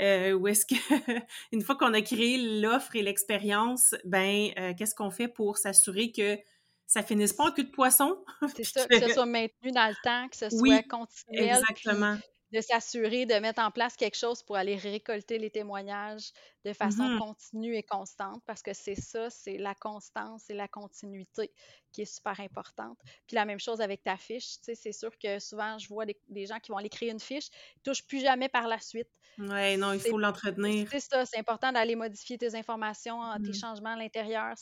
[0.00, 0.74] euh, où est-ce que,
[1.52, 6.12] une fois qu'on a créé l'offre et l'expérience, ben, euh, qu'est-ce qu'on fait pour s'assurer
[6.12, 6.38] que
[6.86, 8.24] ça finisse pas en queue de poisson?
[8.54, 12.18] C'est ça, que ce soit maintenu dans le temps, que ce soit continuel, puis exactement.
[12.52, 16.32] de s'assurer de mettre en place quelque chose pour aller récolter les témoignages
[16.66, 17.22] de façon Mhm.
[17.22, 21.50] continue et constante, parce que c'est ça, c'est la constance et la continuité
[21.92, 22.98] qui est super importante.
[23.26, 26.06] Puis la même chose avec ta fiche, tu sais, c'est sûr que souvent, je vois
[26.06, 28.78] des, des gens qui vont aller créer une fiche, ils touchent plus jamais par la
[28.80, 29.08] suite.
[29.38, 30.88] Ouais, non, il faut l'entretenir.
[30.90, 33.54] c'est ça, c'est important d'aller modifier tes informations, euh, tes Mhm.
[33.54, 34.54] changements à l'intérieur.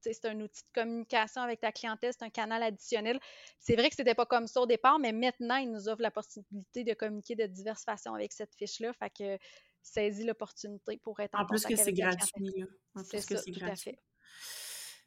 [0.00, 3.18] C'est un, outil de communication avec ta clientèle, c'est un canal additionnel.
[3.58, 6.10] C'est vrai que c'était pas comme ça au départ, mais maintenant, ils nous offrent la
[6.12, 8.92] possibilité de communiquer de diverses façons avec cette fiche-là.
[8.92, 9.38] Fait que
[9.82, 12.66] saisis l'opportunité pour être en En plus que c'est gratuit, là.
[12.94, 13.90] En plus que c'est gratuit.
[13.92, 13.98] fait.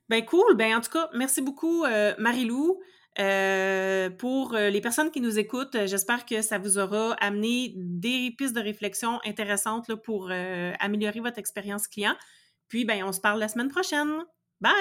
[0.09, 0.55] Ben cool.
[0.55, 2.79] Ben en tout cas, merci beaucoup, euh, Marie-Lou.
[3.17, 8.33] Euh, pour euh, les personnes qui nous écoutent, j'espère que ça vous aura amené des
[8.37, 12.15] pistes de réflexion intéressantes pour euh, améliorer votre expérience client.
[12.67, 14.23] Puis, ben, on se parle la semaine prochaine.
[14.59, 14.73] Bye!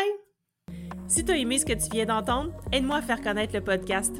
[1.07, 4.15] Si tu as aimé ce que tu viens d'entendre, aide-moi à faire connaître le podcast.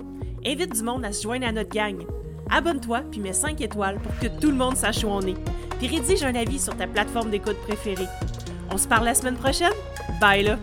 [0.45, 2.07] Invite du monde à se joindre à notre gang.
[2.51, 5.39] Abonne-toi puis mets 5 étoiles pour que tout le monde sache où on est.
[5.79, 8.07] Puis rédige un avis sur ta plateforme d'écoute préférée.
[8.71, 9.73] On se parle la semaine prochaine?
[10.21, 10.59] Bye là!